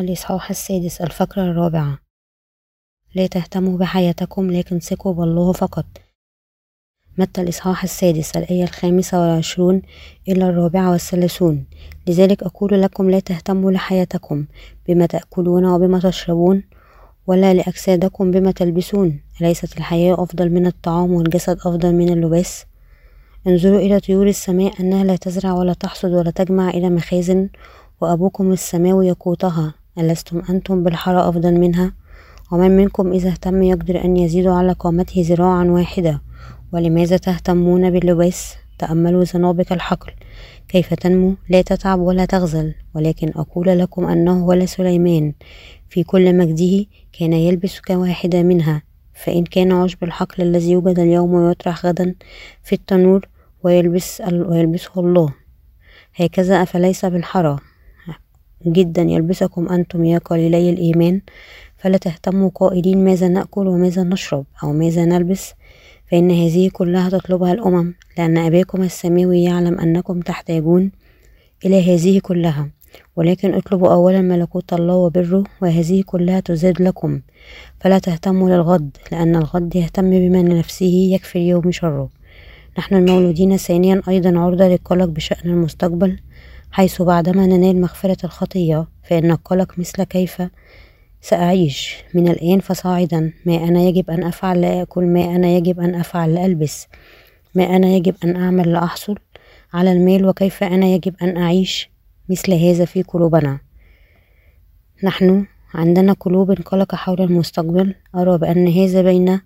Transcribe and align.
الإصحاح 0.00 0.50
السادس 0.50 1.00
الفقرة 1.00 1.42
الرابعة. 1.42 1.98
لا 3.14 3.26
تهتموا 3.26 3.78
بحياتكم 3.78 4.50
لكن 4.50 4.78
ثقوا 4.78 5.12
بالله 5.12 5.52
فقط. 5.52 5.86
متى 7.18 7.40
الإصحاح 7.40 7.82
السادس 7.82 8.36
الآية 8.36 8.62
الخامسة 8.64 9.20
والعشرون 9.20 9.82
إلى 10.28 10.48
الرابعة 10.48 10.90
والثلاثون؟ 10.90 11.66
لذلك 12.06 12.42
أقول 12.42 12.82
لكم 12.82 13.10
لا 13.10 13.20
تهتموا 13.20 13.70
لحياتكم 13.70 14.46
بما 14.88 15.06
تأكلون 15.06 15.64
وبما 15.64 15.98
تشربون 15.98 16.62
ولا 17.26 17.54
لأجسادكم 17.54 18.30
بما 18.30 18.50
تلبسون. 18.50 19.20
أليست 19.40 19.76
الحياة 19.76 20.22
أفضل 20.22 20.50
من 20.50 20.66
الطعام 20.66 21.12
والجسد 21.12 21.56
أفضل 21.58 21.94
من 21.94 22.12
اللباس؟ 22.12 22.64
انظروا 23.46 23.78
إلى 23.78 24.00
طيور 24.00 24.26
السماء 24.28 24.80
أنها 24.80 25.04
لا 25.04 25.16
تزرع 25.16 25.52
ولا 25.52 25.72
تحصد 25.72 26.10
ولا 26.10 26.30
تجمع 26.30 26.68
إلى 26.70 26.90
مخازن 26.90 27.48
وأبوكم 28.00 28.52
السماوي 28.52 29.08
يقوتها 29.08 29.83
ألستم 29.98 30.42
أنتم 30.50 30.82
بالحرى 30.84 31.28
أفضل 31.28 31.54
منها؟ 31.60 31.92
ومن 32.52 32.70
منكم 32.76 33.12
إذا 33.12 33.28
اهتم 33.28 33.62
يقدر 33.62 34.04
أن 34.04 34.16
يزيد 34.16 34.46
على 34.46 34.72
قامته 34.72 35.24
ذراعا 35.28 35.64
واحدة 35.64 36.22
ولماذا 36.72 37.16
تهتمون 37.16 37.90
باللباس؟ 37.90 38.54
تأملوا 38.78 39.24
زنابق 39.24 39.72
الحقل. 39.72 40.12
كيف 40.68 40.94
تنمو؟ 40.94 41.34
لا 41.48 41.62
تتعب 41.62 42.00
ولا 42.00 42.24
تغزل 42.24 42.74
ولكن 42.94 43.32
أقول 43.36 43.78
لكم 43.78 44.06
أنه 44.06 44.46
ولا 44.46 44.66
سليمان. 44.66 45.32
في 45.88 46.04
كل 46.04 46.36
مجده 46.36 46.86
كان 47.18 47.32
يلبس 47.32 47.80
كواحدة 47.80 48.42
منها 48.42 48.82
فإن 49.14 49.44
كان 49.44 49.72
عشب 49.72 50.04
الحقل 50.04 50.42
الذي 50.42 50.70
يوجد 50.70 50.98
اليوم 50.98 51.34
ويطرح 51.34 51.86
غدا 51.86 52.14
في 52.62 52.72
التنور 52.72 53.28
ويلبس 53.62 54.20
ويلبسه 54.20 54.90
الله. 54.96 55.32
هكذا 56.14 56.62
أفليس 56.62 57.04
بالحرى؟ 57.04 57.58
جدا 58.66 59.02
يلبسكم 59.02 59.68
أنتم 59.68 60.04
يا 60.04 60.18
قليلي 60.18 60.70
الإيمان 60.70 61.20
فلا 61.76 61.96
تهتموا 61.96 62.50
قائلين 62.54 63.04
ماذا 63.04 63.28
نأكل 63.28 63.66
وماذا 63.66 64.02
نشرب 64.02 64.44
أو 64.62 64.72
ماذا 64.72 65.04
نلبس 65.04 65.52
فإن 66.10 66.30
هذه 66.30 66.70
كلها 66.72 67.10
تطلبها 67.10 67.52
الأمم 67.52 67.94
لأن 68.18 68.38
أباكم 68.38 68.82
السماوي 68.82 69.42
يعلم 69.42 69.78
أنكم 69.78 70.20
تحتاجون 70.20 70.90
إلى 71.64 71.94
هذه 71.94 72.18
كلها. 72.18 72.68
ولكن 73.16 73.54
اطلبوا 73.54 73.92
أولا 73.92 74.20
ملكوت 74.20 74.72
الله 74.72 74.94
وبره 74.94 75.44
وهذه 75.62 76.02
كلها 76.06 76.40
تزاد 76.40 76.82
لكم. 76.82 77.20
فلا 77.80 77.98
تهتموا 77.98 78.50
للغد 78.50 78.96
لأن 79.12 79.36
الغد 79.36 79.76
يهتم 79.76 80.10
بما 80.10 80.38
لنفسه 80.38 81.10
يكفي 81.14 81.38
اليوم 81.38 81.70
شره. 81.70 82.08
نحن 82.78 82.94
المولودين 82.94 83.56
ثانيا 83.56 84.02
أيضا 84.08 84.38
عرضة 84.38 84.68
للقلق 84.68 85.04
بشأن 85.04 85.50
المستقبل. 85.50 86.18
حيث 86.74 87.02
بعدما 87.02 87.46
ننال 87.46 87.80
مغفرة 87.80 88.16
الخطية 88.24 88.88
فإن 89.02 89.30
القلق 89.30 89.78
مثل 89.78 90.02
كيف؟ 90.02 90.42
سأعيش 91.20 91.96
من 92.14 92.28
الآن 92.28 92.60
فصاعدا. 92.60 93.32
ما 93.46 93.56
أنا 93.56 93.80
يجب 93.80 94.10
أن 94.10 94.22
أفعل 94.24 94.60
لآكل 94.60 95.04
ما 95.04 95.24
أنا 95.24 95.48
يجب 95.48 95.80
أن 95.80 95.94
أفعل 95.94 96.34
لألبس 96.34 96.86
ما 97.54 97.76
أنا 97.76 97.86
يجب 97.86 98.14
أن 98.24 98.36
أعمل 98.36 98.72
لأحصل 98.72 99.18
على 99.74 99.92
المال 99.92 100.26
وكيف 100.26 100.62
أنا 100.64 100.86
يجب 100.86 101.14
أن 101.22 101.36
أعيش 101.36 101.90
مثل 102.28 102.52
هذا 102.52 102.84
في 102.84 103.02
قلوبنا؟ 103.02 103.58
نحن 105.04 105.46
عندنا 105.74 106.12
قلوب 106.12 106.50
قلق 106.50 106.94
حول 106.94 107.20
المستقبل. 107.20 107.94
أرى 108.14 108.38
بأن 108.38 108.68
هذا 108.68 109.02
بين 109.02 109.40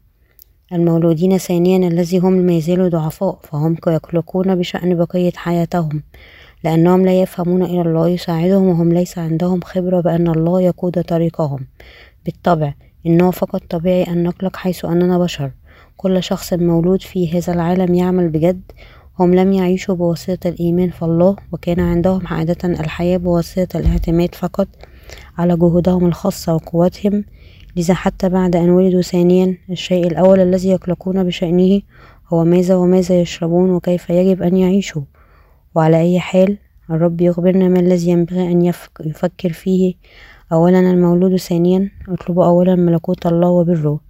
المولودين 0.73 1.39
ثانيا 1.39 1.89
الذي 1.89 2.19
هم 2.19 2.33
ما 2.33 2.59
زالوا 2.59 2.89
ضعفاء 2.89 3.39
فهم 3.43 3.77
يقلقون 3.87 4.55
بشأن 4.55 4.95
بقية 4.95 5.33
حياتهم. 5.37 6.03
لأنهم 6.65 7.05
لا 7.05 7.23
يفهمون 7.23 7.63
إلى 7.63 7.81
الله 7.81 8.09
يساعدهم 8.09 8.69
وهم 8.69 8.93
ليس 8.93 9.19
عندهم 9.19 9.61
خبرة 9.61 10.01
بأن 10.01 10.29
الله 10.29 10.63
يقود 10.63 11.03
طريقهم. 11.03 11.67
بالطبع 12.25 12.75
إنه 13.07 13.31
فقط 13.31 13.63
طبيعي 13.71 14.03
أن 14.03 14.23
نقلق 14.23 14.57
حيث 14.57 14.85
أننا 14.85 15.19
بشر. 15.19 15.51
كل 15.97 16.23
شخص 16.23 16.53
مولود 16.53 17.03
في 17.03 17.39
هذا 17.39 17.53
العالم 17.53 17.95
يعمل 17.95 18.29
بجد. 18.29 18.61
هم 19.21 19.35
لم 19.35 19.53
يعيشوا 19.53 19.95
بواسطة 19.95 20.49
الإيمان 20.49 20.91
في 20.91 21.03
الله 21.03 21.37
وكان 21.53 21.81
عندهم 21.81 22.27
عادة 22.27 22.69
الحياة 22.69 23.17
بواسطة 23.17 23.79
الاعتماد 23.79 24.35
فقط 24.35 24.69
على 25.39 25.57
جهودهم 25.57 26.07
الخاصة 26.07 26.55
وقوتهم 26.55 27.25
لذا 27.77 27.95
حتى 27.95 28.29
بعد 28.29 28.57
أن 28.57 28.71
ولدوا 28.71 29.03
ثانيا 29.03 29.57
الشيء 29.71 30.07
الأول 30.07 30.41
الذي 30.41 30.69
يقلقون 30.69 31.25
بشأنه 31.25 31.81
هو 32.33 32.45
ماذا 32.45 32.77
وماذا 32.77 33.21
يشربون 33.21 33.71
وكيف 33.71 34.11
يجب 34.11 34.43
أن 34.43 34.57
يعيشوا. 34.57 35.03
وعلى 35.75 36.01
أي 36.01 36.21
حال 36.21 36.59
الرب 36.91 37.21
يخبرنا 37.21 37.69
ما 37.69 37.81
الذي 37.81 38.11
ينبغي 38.11 38.53
أن 38.53 38.63
يفكر 39.01 39.53
فيه 39.53 39.95
أولا 40.53 40.81
المولود 40.81 41.37
ثانيا 41.37 41.91
اطلبوا 42.09 42.45
أولا 42.45 42.75
ملكوت 42.75 43.27
الله 43.27 43.49
وبره. 43.49 44.01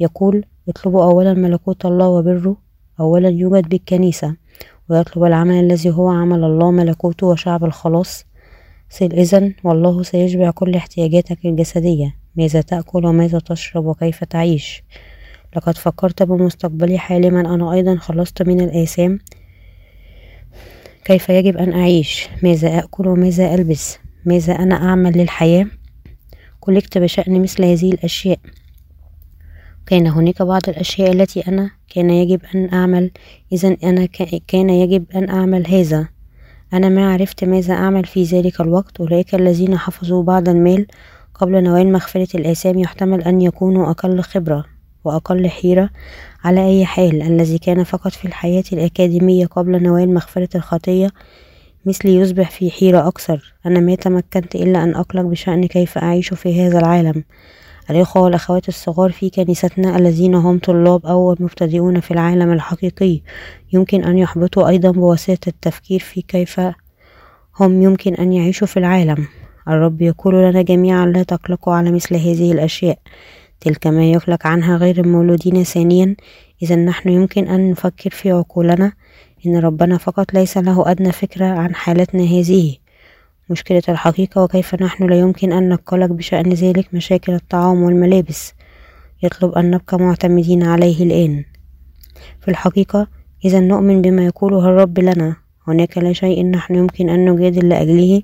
يقول 0.00 0.44
اطلبوا 0.68 1.04
أولا 1.04 1.34
ملكوت 1.34 1.86
الله 1.86 2.08
وبره 2.08 2.56
أولا 3.00 3.28
يوجد 3.28 3.68
بالكنيسة. 3.68 4.36
ويطلب 4.90 5.24
العمل 5.24 5.54
الذي 5.54 5.90
هو 5.90 6.08
عمل 6.08 6.44
الله 6.44 6.70
ملكوته 6.70 7.26
وشعب 7.26 7.64
الخلاص. 7.64 8.24
إذن 9.02 9.54
والله 9.64 10.02
سيشبع 10.02 10.50
كل 10.50 10.74
احتياجاتك 10.74 11.38
الجسدية. 11.44 12.14
ماذا 12.36 12.60
تأكل 12.60 13.06
وماذا 13.06 13.38
تشرب 13.38 13.86
وكيف 13.86 14.24
تعيش؟ 14.24 14.82
لقد 15.56 15.76
فكرت 15.76 16.22
بمستقبلي 16.22 16.98
حالما 16.98 17.40
أنا 17.54 17.72
أيضا 17.72 17.96
خلصت 17.96 18.42
من 18.42 18.60
الآثام. 18.60 19.18
كيف 21.08 21.28
يجب 21.28 21.56
أن 21.56 21.72
أعيش؟ 21.72 22.28
ماذا 22.42 22.78
أكل 22.78 23.08
وماذا 23.08 23.54
ألبس؟ 23.54 23.98
ماذا 24.24 24.52
أنا 24.52 24.74
أعمل 24.74 25.18
للحياة؟ 25.18 25.66
قلقت 26.62 26.98
بشأن 26.98 27.42
مثل 27.42 27.64
هذه 27.64 27.92
الأشياء. 27.92 28.38
كان 29.86 30.06
هناك 30.06 30.42
بعض 30.42 30.60
الأشياء 30.68 31.12
التي 31.12 31.40
أنا 31.40 31.70
كان 31.88 32.10
يجب 32.10 32.40
أن 32.54 32.72
أعمل. 32.72 33.10
إذا 33.52 33.76
أنا 33.84 34.06
كان 34.48 34.70
يجب 34.70 35.04
أن 35.14 35.30
أعمل 35.30 35.66
هذا. 35.66 36.08
أنا 36.72 36.88
ما 36.88 37.12
عرفت 37.12 37.44
ماذا 37.44 37.74
أعمل 37.74 38.04
في 38.04 38.22
ذلك 38.22 38.60
الوقت 38.60 39.00
أولئك 39.00 39.34
الذين 39.34 39.78
حفظوا 39.78 40.22
بعض 40.22 40.48
المال 40.48 40.86
قبل 41.34 41.62
نوال 41.62 41.92
مغفرة 41.92 42.28
الآثام 42.36 42.78
يحتمل 42.78 43.22
أن 43.22 43.40
يكونوا 43.40 43.90
أقل 43.90 44.20
خبرة. 44.20 44.77
وأقل 45.08 45.48
حيرة 45.48 45.90
على 46.44 46.66
أي 46.66 46.84
حال 46.84 47.22
الذي 47.22 47.58
كان 47.58 47.84
فقط 47.84 48.12
في 48.12 48.24
الحياة 48.24 48.64
الأكاديمية 48.72 49.46
قبل 49.46 49.82
نوال 49.82 50.14
مغفرة 50.14 50.48
الخطية 50.54 51.10
مثلي 51.86 52.16
يصبح 52.16 52.50
في 52.50 52.70
حيرة 52.70 53.08
أكثر. 53.08 53.54
أنا 53.66 53.80
ما 53.80 53.94
تمكنت 53.94 54.54
إلا 54.54 54.84
أن 54.84 54.94
أقلق 54.94 55.22
بشأن 55.22 55.66
كيف 55.66 55.98
أعيش 55.98 56.34
في 56.34 56.62
هذا 56.62 56.78
العالم. 56.78 57.24
الإخوة 57.90 58.22
والأخوات 58.22 58.68
الصغار 58.68 59.12
في 59.12 59.30
كنيستنا 59.30 59.96
الذين 59.96 60.34
هم 60.34 60.58
طلاب 60.58 61.06
أو 61.06 61.36
مبتدئون 61.40 62.00
في 62.00 62.10
العالم 62.10 62.52
الحقيقي 62.52 63.20
يمكن 63.72 64.04
أن 64.04 64.18
يحبطوا 64.18 64.68
أيضا 64.68 64.90
بواسطة 64.90 65.48
التفكير 65.48 66.00
في 66.00 66.22
كيف 66.22 66.60
هم 67.60 67.82
يمكن 67.82 68.14
أن 68.14 68.32
يعيشوا 68.32 68.66
في 68.66 68.76
العالم. 68.76 69.28
الرب 69.68 70.02
يقول 70.02 70.34
لنا 70.34 70.62
جميعا 70.62 71.06
لا 71.06 71.22
تقلقوا 71.22 71.74
على 71.74 71.90
مثل 71.90 72.14
هذه 72.14 72.52
الأشياء. 72.52 72.98
تلك 73.60 73.86
ما 73.86 74.04
يقلق 74.10 74.46
عنها 74.46 74.76
غير 74.76 75.00
المولودين 75.00 75.64
ثانيا. 75.64 76.16
إذا 76.62 76.76
نحن 76.76 77.08
يمكن 77.08 77.48
أن 77.48 77.70
نفكر 77.70 78.10
في 78.10 78.30
عقولنا 78.30 78.92
إن 79.46 79.56
ربنا 79.56 79.98
فقط 79.98 80.34
ليس 80.34 80.56
له 80.58 80.90
أدنى 80.90 81.12
فكرة 81.12 81.46
عن 81.46 81.74
حالتنا 81.74 82.22
هذه. 82.22 82.76
مشكلة 83.50 83.82
الحقيقة 83.88 84.42
وكيف 84.42 84.74
نحن 84.74 85.06
لا 85.06 85.18
يمكن 85.18 85.52
أن 85.52 85.68
نقلق 85.68 86.06
بشأن 86.06 86.52
ذلك 86.52 86.94
مشاكل 86.94 87.34
الطعام 87.34 87.82
والملابس. 87.82 88.54
يطلب 89.22 89.52
أن 89.52 89.70
نبقى 89.70 89.98
معتمدين 89.98 90.62
عليه 90.62 91.04
الآن. 91.04 91.44
في 92.40 92.48
الحقيقة 92.48 93.06
إذا 93.44 93.60
نؤمن 93.60 94.02
بما 94.02 94.24
يقوله 94.24 94.68
الرب 94.68 94.98
لنا. 94.98 95.36
هناك 95.68 95.98
لا 95.98 96.12
شيء 96.12 96.46
نحن 96.46 96.74
يمكن 96.74 97.08
أن 97.08 97.30
نجادل 97.30 97.68
لأجله. 97.68 98.22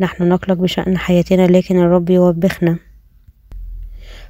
نحن 0.00 0.28
نقلق 0.28 0.56
بشأن 0.56 0.98
حياتنا 0.98 1.46
لكن 1.46 1.78
الرب 1.78 2.10
يوبخنا. 2.10 2.87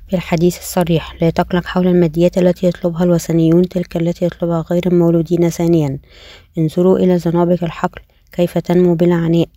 في 0.08 0.16
الحديث 0.16 0.58
الصريح 0.58 1.22
لا 1.22 1.31
تقلق 1.31 1.64
حول 1.64 1.87
الماديات 1.87 2.38
التي 2.38 2.66
يطلبها 2.66 3.05
الوثنيون 3.05 3.69
تلك 3.69 3.96
التي 3.96 4.25
يطلبها 4.25 4.64
غير 4.70 4.82
المولودين 4.87 5.49
ثانيا. 5.49 5.99
انظروا 6.58 6.99
إلى 6.99 7.19
زنابق 7.19 7.64
الحقل 7.64 8.00
كيف 8.32 8.58
تنمو 8.58 8.94
بلا 8.94 9.14
عناء. 9.14 9.49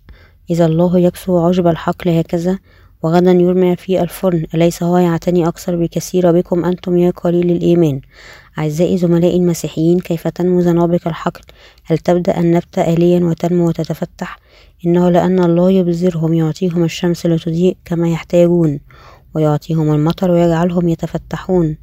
إذا 0.49 0.65
الله 0.65 0.99
يكسو 0.99 1.39
عشب 1.39 1.67
الحقل 1.67 2.09
هكذا 2.09 2.59
وغدا 3.03 3.31
يرمى 3.31 3.75
في 3.75 4.01
الفرن. 4.01 4.45
أليس 4.55 4.83
هو 4.83 4.97
يعتني 4.97 5.47
أكثر 5.47 5.75
بكثير 5.75 6.31
بكم 6.31 6.65
أنتم 6.65 6.97
يا 6.97 7.11
قليل 7.11 7.51
الإيمان؟ 7.51 8.01
أعزائي 8.59 8.97
زملائي 8.97 9.37
المسيحيين 9.37 9.99
كيف 9.99 10.27
تنمو 10.27 10.61
زنابق 10.61 11.07
الحقل؟ 11.07 11.41
هل 11.85 11.97
تبدأ 11.97 12.39
النبتة 12.39 12.93
آليا 12.93 13.19
وتنمو 13.19 13.67
وتتفتح؟ 13.67 14.39
إنه 14.85 15.09
لأن 15.09 15.43
الله 15.43 15.71
يبذرهم 15.71 16.33
يعطيهم 16.33 16.83
الشمس 16.83 17.25
لتضيء 17.25 17.77
كما 17.85 18.09
يحتاجون. 18.09 18.79
ويعطيهم 19.33 19.91
المطر 19.93 20.31
ويجعلهم 20.31 20.89
يتفتحون. 20.89 21.77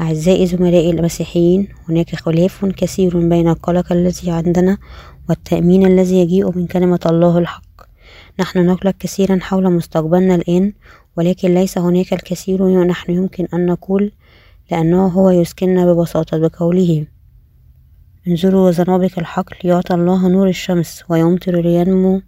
أعزائي 0.00 0.46
زملائي 0.46 0.90
المسيحيين 0.90 1.68
هناك 1.88 2.14
خلاف 2.14 2.64
كثير 2.64 3.28
بين 3.28 3.48
القلق 3.48 3.92
الذي 3.92 4.30
عندنا 4.30 4.78
والتأمين 5.28 5.86
الذي 5.86 6.20
يجيء 6.20 6.58
من 6.58 6.66
كلمة 6.66 7.00
الله 7.06 7.38
الحق. 7.38 7.68
نحن 8.40 8.66
نقلق 8.66 8.94
كثيرا 8.98 9.38
حول 9.40 9.72
مستقبلنا 9.72 10.34
الآن 10.34 10.72
ولكن 11.16 11.54
ليس 11.54 11.78
هناك 11.78 12.12
الكثير 12.12 12.84
نحن 12.84 13.12
يمكن 13.12 13.48
أن 13.54 13.66
نقول 13.66 14.12
لأنه 14.70 15.06
هو 15.06 15.30
يسكننا 15.30 15.92
ببساطة 15.92 16.38
بقوله 16.38 17.06
انظروا 18.28 18.70
زنابق 18.70 19.18
الحقل 19.18 19.56
يعطى 19.64 19.94
الله 19.94 20.28
نور 20.28 20.48
الشمس 20.48 21.04
ويمطر 21.08 21.60
لينمو 21.60 22.22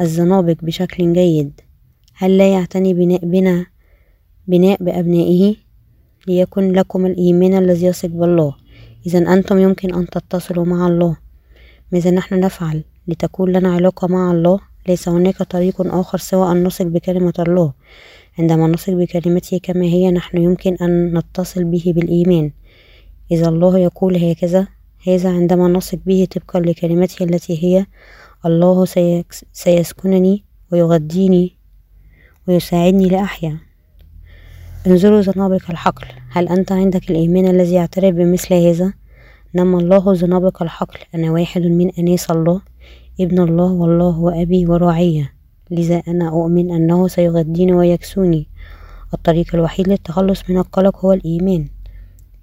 الزنابق 0.00 0.56
بشكل 0.62 1.12
جيد. 1.12 1.60
هل 2.14 2.38
لا 2.38 2.52
يعتني 2.52 3.18
بنا 3.22 3.66
بناء 4.48 4.84
بأبنائه 4.84 5.56
ليكن 6.26 6.72
لكم 6.72 7.06
الإيمان 7.06 7.54
الذي 7.58 7.86
يثق 7.86 8.08
بالله. 8.08 8.54
إذا 9.06 9.18
أنتم 9.18 9.58
يمكن 9.58 9.94
أن 9.94 10.06
تتصلوا 10.06 10.64
مع 10.64 10.86
الله. 10.86 11.16
ماذا 11.92 12.10
نحن 12.10 12.40
نفعل؟ 12.40 12.84
لتكون 13.08 13.52
لنا 13.52 13.72
علاقة 13.72 14.08
مع 14.08 14.32
الله؟ 14.32 14.60
ليس 14.88 15.08
هناك 15.08 15.42
طريق 15.42 15.94
آخر 15.94 16.18
سوى 16.18 16.52
أن 16.52 16.64
نثق 16.64 16.84
بكلمة 16.84 17.32
الله. 17.38 17.72
عندما 18.38 18.66
نثق 18.66 18.92
بكلمته 18.92 19.60
كما 19.62 19.84
هي 19.84 20.10
نحن 20.10 20.38
يمكن 20.38 20.76
أن 20.82 21.18
نتصل 21.18 21.64
به 21.64 21.92
بالإيمان. 21.96 22.52
إذا 23.32 23.48
الله 23.48 23.78
يقول 23.78 24.16
هكذا 24.16 24.66
هذا 25.06 25.30
عندما 25.30 25.68
نثق 25.68 25.98
به 26.06 26.26
طبقا 26.30 26.60
لكلمته 26.60 27.24
التي 27.24 27.64
هي 27.64 27.86
الله 28.46 28.84
سيسكنني 29.52 30.44
ويغذيني 30.72 31.56
ويساعدني 32.48 33.08
لأحيا. 33.08 33.67
انظروا 34.88 35.20
زنابق 35.20 35.70
الحقل. 35.70 36.06
هل 36.30 36.48
أنت 36.48 36.72
عندك 36.72 37.10
الإيمان 37.10 37.46
الذي 37.46 37.74
يعترف 37.74 38.14
بمثل 38.14 38.54
هذا؟ 38.54 38.92
نما 39.54 39.78
الله 39.78 40.14
زنابق 40.14 40.62
الحقل. 40.62 40.98
أنا 41.14 41.30
واحد 41.30 41.62
من 41.62 41.90
أناس 41.98 42.30
الله 42.30 42.60
ابن 43.20 43.38
الله 43.38 43.72
والله 43.72 44.10
هو 44.10 44.28
أبي 44.28 44.66
وراعية 44.66 45.32
لذا 45.70 46.02
أنا 46.08 46.28
أؤمن 46.28 46.70
أنه 46.70 47.08
سيغذيني 47.08 47.72
ويكسوني. 47.72 48.46
الطريق 49.14 49.54
الوحيد 49.54 49.88
للتخلص 49.88 50.50
من 50.50 50.58
القلق 50.58 51.04
هو 51.04 51.12
الإيمان. 51.12 51.68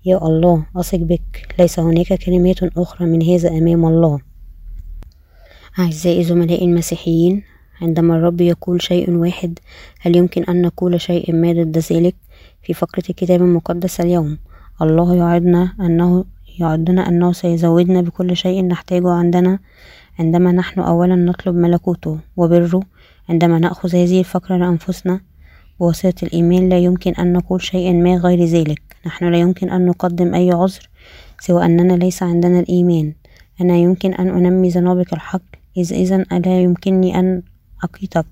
يا 0.06 0.18
الله 0.18 0.66
أثق 0.76 0.98
بك. 0.98 1.56
ليس 1.60 1.80
هناك 1.80 2.14
كلمات 2.14 2.64
أخرى 2.64 3.08
من 3.08 3.24
هذا 3.24 3.50
أمام 3.50 3.86
الله. 3.86 4.20
أعزائي 5.80 6.24
زملائي 6.24 6.66
المسيحيين 6.66 7.44
عندما 7.82 8.16
الرب 8.16 8.42
يقول 8.42 8.82
شيء 8.82 9.12
واحد 9.12 9.60
هل 10.00 10.16
يمكن 10.16 10.44
أن 10.44 10.62
نقول 10.62 11.02
شيء 11.02 11.36
ما 11.36 11.52
ضد 11.52 11.78
ذلك؟ 11.78 12.16
في 12.66 12.74
فقرة 12.74 13.04
الكتاب 13.10 13.42
المقدس 13.42 14.02
اليوم. 14.02 14.38
الله 14.82 15.16
يعدنا 15.16 15.74
أنه 15.80 16.26
يعدنا 16.60 17.08
أنه 17.08 17.32
سيزودنا 17.32 18.02
بكل 18.02 18.38
شيء 18.38 18.68
نحتاجه 18.68 19.10
عندنا 19.10 19.60
عندما 20.20 20.52
نحن 20.52 20.80
أولا 20.80 21.16
نطلب 21.16 21.56
ملكوته. 21.56 22.20
وبره 22.38 22.82
عندما 23.30 23.60
نأخذ 23.60 23.96
هذه 23.96 24.20
الفقرة 24.20 24.58
لأنفسنا 24.58 25.20
بواسطة 25.80 26.26
الإيمان 26.26 26.70
لا 26.70 26.78
يمكن 26.78 27.12
أن 27.12 27.34
نقول 27.34 27.62
شيئا 27.62 27.92
ما 27.94 28.16
غير 28.18 28.46
ذلك. 28.46 28.82
نحن 29.06 29.26
لا 29.26 29.38
يمكن 29.38 29.70
أن 29.70 29.86
نقدم 29.86 30.34
أي 30.34 30.52
عذر 30.52 30.90
سوى 31.40 31.66
أننا 31.66 31.94
ليس 31.94 32.24
عندنا 32.24 32.60
الإيمان. 32.60 33.14
أنا 33.62 33.76
يمكن 33.76 34.14
أن 34.14 34.28
أنمي 34.30 34.70
زنابق 34.70 35.14
الحق. 35.14 35.42
إذ 35.78 35.94
إذا 35.94 36.26
ألا 36.32 36.62
يمكنني 36.62 37.20
أن 37.20 37.42
أقيتك؟ 37.84 38.26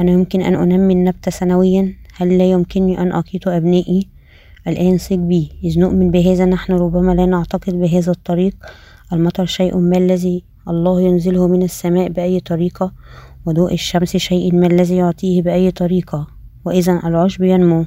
أنا 0.00 0.10
يمكن 0.10 0.42
أن 0.42 0.54
أنمي 0.54 0.94
النبتة 0.94 1.30
سنويا؟ 1.30 2.01
هل 2.16 2.38
لا 2.38 2.50
يمكنني 2.50 3.02
أن 3.02 3.12
أقيت 3.12 3.46
أبنائي؟ 3.46 4.08
الآن 4.66 4.98
ثق 4.98 5.16
بي. 5.16 5.52
إذ 5.64 5.78
نؤمن 5.80 6.10
بهذا 6.10 6.44
نحن 6.44 6.72
ربما 6.72 7.12
لا 7.12 7.26
نعتقد 7.26 7.74
بهذا 7.74 8.12
الطريق. 8.12 8.54
المطر 9.12 9.46
شيء 9.46 9.76
ما 9.76 9.98
الذي 9.98 10.44
الله 10.68 11.00
ينزله 11.00 11.48
من 11.48 11.62
السماء 11.62 12.08
بأي 12.08 12.40
طريقة 12.40 12.92
وضوء 13.46 13.72
الشمس 13.72 14.16
شيء 14.16 14.54
ما 14.54 14.66
الذي 14.66 14.96
يعطيه 14.96 15.42
بأي 15.42 15.70
طريقة. 15.70 16.26
وإذا 16.64 17.00
العشب 17.04 17.42
ينمو. 17.42 17.86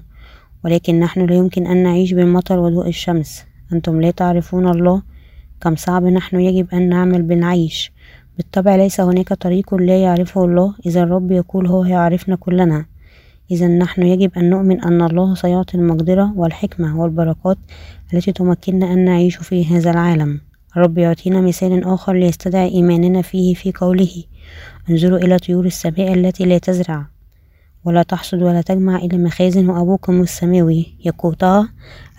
ولكن 0.66 1.00
نحن 1.00 1.25
لا 1.25 1.36
يمكن 1.36 1.68
أن 1.68 1.83
نعيش 1.83 2.13
بالمطر 2.13 2.60
وضوء 2.60 2.88
الشمس. 2.88 3.44
أنتم 3.74 4.01
لا 4.01 4.12
تعرفون 4.12 4.68
الله. 4.68 5.01
كم 5.62 5.75
صعب 5.75 6.06
نحن 6.06 6.39
يجب 6.39 6.68
أن 6.74 6.89
نعمل 6.89 7.21
بالعيش. 7.21 7.92
بالطبع 8.38 8.75
ليس 8.75 9.01
هناك 9.01 9.33
طريق 9.33 9.75
لا 9.75 10.01
يعرفه 10.01 10.45
الله. 10.45 10.75
إذا 10.86 11.04
الرب 11.04 11.31
يقول 11.31 11.68
هو 11.68 11.86
يعرفنا 11.86 12.36
كلنا. 12.36 12.86
إذا 13.51 13.68
نحن 13.68 14.03
يجب 14.03 14.31
أن 14.38 14.50
نؤمن 14.50 14.81
أن 14.81 15.01
الله 15.01 15.36
سيعطي 15.36 15.77
المقدرة 15.77 16.33
والحكمة 16.36 17.00
والبركات 17.00 17.57
التي 18.13 18.31
تمكننا 18.31 18.94
أن 18.94 19.06
نعيش 19.06 19.36
في 19.38 19.65
هذا 19.65 19.92
العالم. 19.92 20.42
الرب 20.77 20.97
يعطينا 20.97 21.42
مثال 21.42 21.83
آخر 21.83 22.13
ليستدعي 22.13 22.68
إيماننا 22.68 23.21
فيه 23.21 23.53
في 23.53 23.71
قوله 23.71 24.24
انظروا 24.89 25.18
إلى 25.18 25.38
طيور 25.39 25.65
السماء 25.65 26.13
التي 26.13 26.45
لا 26.45 26.57
تزرع 26.57 27.07
ولا 27.86 28.03
تحصد 28.03 28.42
ولا 28.42 28.62
تجمع 28.62 28.95
إلى 28.95 29.18
مخازن 29.18 29.69
وأبوكم 29.69 30.21
السماوي. 30.21 30.95
يقوتها 31.06 31.69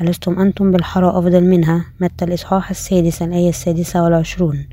ألستم 0.00 0.38
أنتم 0.40 0.70
بالحرى 0.70 1.08
أفضل 1.08 1.44
منها؟ 1.44 1.84
متى 2.00 2.25
الإصحاح 2.25 2.70
السادس 2.70 3.23
الآية 3.23 3.49
السادسة 3.49 4.05
والعشرون؟ 4.05 4.67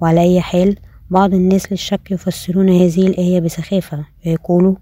وعلى 0.00 0.20
أي 0.20 0.40
حال 0.40 0.76
بعض 1.10 1.34
الناس 1.34 1.72
للشك 1.72 2.10
يفسرون 2.10 2.68
هذه 2.68 3.06
الآية 3.06 3.40
بسخافة 3.40 4.04
ويقولوا 4.26 4.74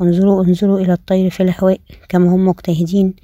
انظروا 0.00 0.44
انظروا 0.44 0.80
إلى 0.80 0.92
الطير 0.92 1.30
في 1.30 1.42
الهواء 1.42 1.80
كما 2.08 2.34
هم 2.34 2.48
مجتهدين. 2.48 3.14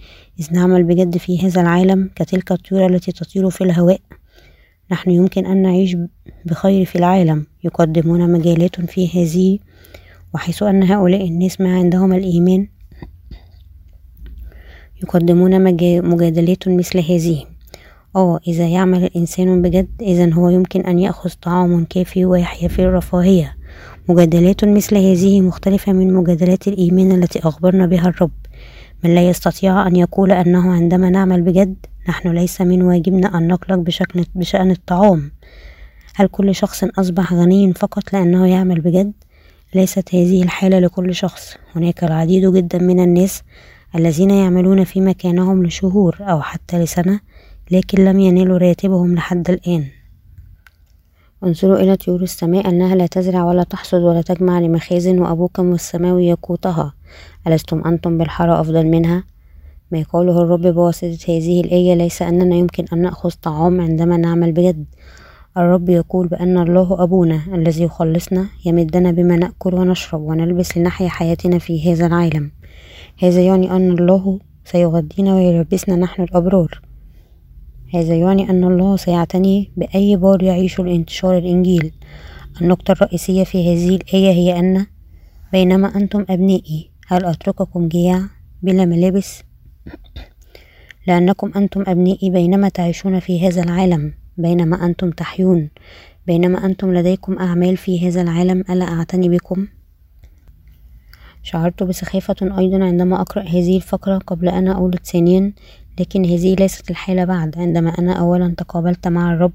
إذ 0.40 0.52
نعمل 0.52 0.84
بجد 0.84 1.16
في 1.16 1.46
هذا 1.46 1.60
العالم 1.60 2.10
كتلك 2.14 2.52
الطيور 2.52 2.86
التي 2.86 3.12
تطير 3.12 3.50
في 3.50 3.64
الهواء 3.64 4.00
نحن 4.92 5.10
يمكن 5.10 5.46
أن 5.46 5.62
نعيش 5.62 5.96
بخير 6.44 6.84
في 6.84 6.96
العالم 6.96 7.46
يقدمون 7.64 8.32
مجالات 8.32 8.80
في 8.80 9.08
هذه 9.08 9.58
وحيث 10.34 10.62
أن 10.62 10.82
هؤلاء 10.82 11.26
الناس 11.26 11.60
ما 11.60 11.76
عندهم 11.76 12.12
الإيمان. 12.12 12.68
يقدمون 15.02 15.64
مجادلات 16.04 16.68
مثل 16.68 16.98
هذه. 16.98 17.44
آه 18.16 18.40
إذا 18.46 18.68
يعمل 18.68 19.04
الإنسان 19.04 19.62
بجد 19.62 19.88
إذا 20.00 20.32
هو 20.32 20.48
يمكن 20.48 20.80
أن 20.80 20.98
يأخذ 20.98 21.30
طعام 21.42 21.84
كافي 21.84 22.24
ويحيا 22.24 22.68
في 22.68 22.82
الرفاهية. 22.82 23.56
مجادلات 24.10 24.64
مثل 24.64 24.96
هذه 24.96 25.40
مختلفة 25.40 25.92
من 25.92 26.14
مجادلات 26.14 26.68
الإيمان 26.68 27.12
التي 27.12 27.38
أخبرنا 27.38 27.86
بها 27.86 28.08
الرب. 28.08 28.30
من 29.04 29.14
لا 29.14 29.28
يستطيع 29.28 29.86
أن 29.86 29.96
يقول 29.96 30.32
أنه 30.32 30.72
عندما 30.72 31.10
نعمل 31.10 31.42
بجد 31.42 31.76
نحن 32.08 32.28
ليس 32.28 32.60
من 32.60 32.82
واجبنا 32.82 33.38
أن 33.38 33.48
نقلق 33.48 33.78
بشكل 33.78 34.24
بشأن 34.34 34.70
الطعام. 34.70 35.30
هل 36.14 36.26
كل 36.26 36.54
شخص 36.54 36.84
أصبح 36.84 37.32
غني 37.32 37.72
فقط 37.72 38.12
لأنه 38.12 38.46
يعمل 38.46 38.80
بجد؟ 38.80 39.12
ليست 39.74 40.14
هذه 40.14 40.42
الحالة 40.42 40.78
لكل 40.78 41.14
شخص. 41.14 41.56
هناك 41.76 42.04
العديد 42.04 42.52
جدا 42.52 42.78
من 42.78 43.00
الناس 43.00 43.42
الذين 43.94 44.30
يعملون 44.30 44.84
في 44.84 45.00
مكانهم 45.00 45.66
لشهور 45.66 46.16
أو 46.20 46.42
حتى 46.42 46.78
لسنة 46.78 47.20
لكن 47.70 48.04
لم 48.04 48.20
ينالوا 48.20 48.58
راتبهم 48.58 49.14
لحد 49.14 49.50
الآن. 49.50 49.99
انظروا 51.44 51.76
إلى 51.76 51.96
طيور 51.96 52.22
السماء 52.22 52.68
أنها 52.68 52.94
لا 52.94 53.06
تزرع 53.06 53.44
ولا 53.44 53.62
تحصد 53.62 54.02
ولا 54.02 54.22
تجمع 54.22 54.60
لمخازن 54.60 55.18
وأبوكم 55.18 55.72
السماوي 55.72 56.26
يقوتها 56.26 56.94
ألستم 57.46 57.84
أنتم 57.86 58.18
بالحرى 58.18 58.60
أفضل 58.60 58.86
منها؟ 58.86 59.24
ما 59.92 59.98
يقوله 59.98 60.42
الرب 60.42 60.66
بواسطة 60.66 61.18
هذه 61.28 61.60
الآية 61.60 61.94
ليس 61.94 62.22
أننا 62.22 62.56
يمكن 62.56 62.84
أن 62.92 63.02
نأخذ 63.02 63.30
طعام 63.42 63.80
عندما 63.80 64.16
نعمل 64.16 64.52
بجد 64.52 64.84
الرب 65.56 65.88
يقول 65.88 66.28
بأن 66.28 66.58
الله 66.58 67.02
أبونا 67.02 67.40
الذي 67.54 67.82
يخلصنا 67.82 68.46
يمدنا 68.66 69.10
بما 69.10 69.36
نأكل 69.36 69.74
ونشرب 69.74 70.20
ونلبس 70.20 70.78
لنحيا 70.78 71.08
حياتنا 71.08 71.58
في 71.58 71.92
هذا 71.92 72.06
العالم. 72.06 72.50
هذا 73.18 73.40
يعني 73.40 73.70
أن 73.70 73.90
الله 73.90 74.38
سيغذينا 74.64 75.34
ويلبسنا 75.34 75.96
نحن 75.96 76.22
الأبرار. 76.22 76.89
هذا 77.94 78.16
يعني 78.16 78.50
أن 78.50 78.64
الله 78.64 78.96
سيعتني 78.96 79.70
بأي 79.76 80.16
بار 80.16 80.42
يعيش 80.42 80.80
لانتشار 80.80 81.38
الإنجيل. 81.38 81.92
النقطة 82.60 82.92
الرئيسية 82.92 83.44
في 83.44 83.72
هذه 83.72 83.96
الآية 83.96 84.30
هي 84.32 84.58
أن 84.58 84.86
بينما 85.52 85.96
أنتم 85.96 86.24
أبنائي 86.30 86.90
هل 87.06 87.24
أترككم 87.24 87.88
جياع 87.88 88.22
بلا 88.62 88.84
ملابس؟ 88.84 89.42
لأنكم 91.06 91.52
أنتم 91.56 91.84
أبنائي 91.86 92.30
بينما 92.30 92.68
تعيشون 92.68 93.20
في 93.20 93.48
هذا 93.48 93.62
العالم 93.62 94.14
بينما 94.36 94.86
أنتم 94.86 95.10
تحيون. 95.10 95.70
بينما 96.26 96.66
أنتم 96.66 96.94
لديكم 96.94 97.38
أعمال 97.38 97.76
في 97.76 98.08
هذا 98.08 98.22
العالم 98.22 98.64
ألا 98.70 98.84
أعتني 98.84 99.28
بكم؟ 99.28 99.66
شعرت 101.42 101.82
بسخافة 101.82 102.58
أيضا 102.58 102.84
عندما 102.84 103.20
أقرأ 103.20 103.42
هذه 103.42 103.76
الفقرة 103.76 104.18
قبل 104.18 104.48
أن 104.48 104.68
أولد 104.68 104.98
ثانيا. 105.04 105.52
لكن 106.00 106.24
هذه 106.24 106.54
ليست 106.54 106.90
الحالة 106.90 107.24
بعد. 107.24 107.58
عندما 107.58 107.98
أنا 107.98 108.12
أولا 108.12 108.54
تقابلت 108.56 109.08
مع 109.08 109.34
الرب 109.34 109.52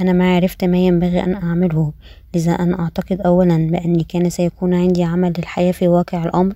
أنا 0.00 0.12
ما 0.12 0.36
عرفت 0.36 0.64
ما 0.64 0.78
ينبغي 0.78 1.22
أن 1.22 1.34
أعمله. 1.34 1.92
لذا 2.34 2.52
أنا 2.52 2.80
أعتقد 2.80 3.20
أولا 3.20 3.70
بأني 3.70 4.04
كان 4.04 4.30
سيكون 4.30 4.74
عندي 4.74 5.04
عمل 5.04 5.32
للحياة 5.38 5.72
في 5.72 5.88
واقع 5.88 6.24
الأمر. 6.24 6.54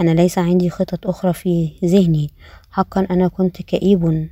أنا 0.00 0.10
ليس 0.10 0.38
عندي 0.38 0.70
خطط 0.70 1.06
أخرى 1.06 1.32
في 1.32 1.70
ذهني. 1.84 2.30
حقا 2.70 3.06
أنا 3.10 3.28
كنت 3.28 3.62
كئيب 3.62 4.28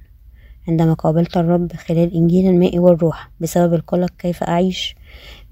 عندما 0.68 0.94
قابلت 0.94 1.36
الرب 1.36 1.72
خلال 1.72 2.14
إنجيل 2.14 2.48
الماء 2.48 2.78
والروح. 2.78 3.30
بسبب 3.40 3.74
القلق 3.74 4.10
كيف 4.18 4.42
أعيش؟ 4.42 4.96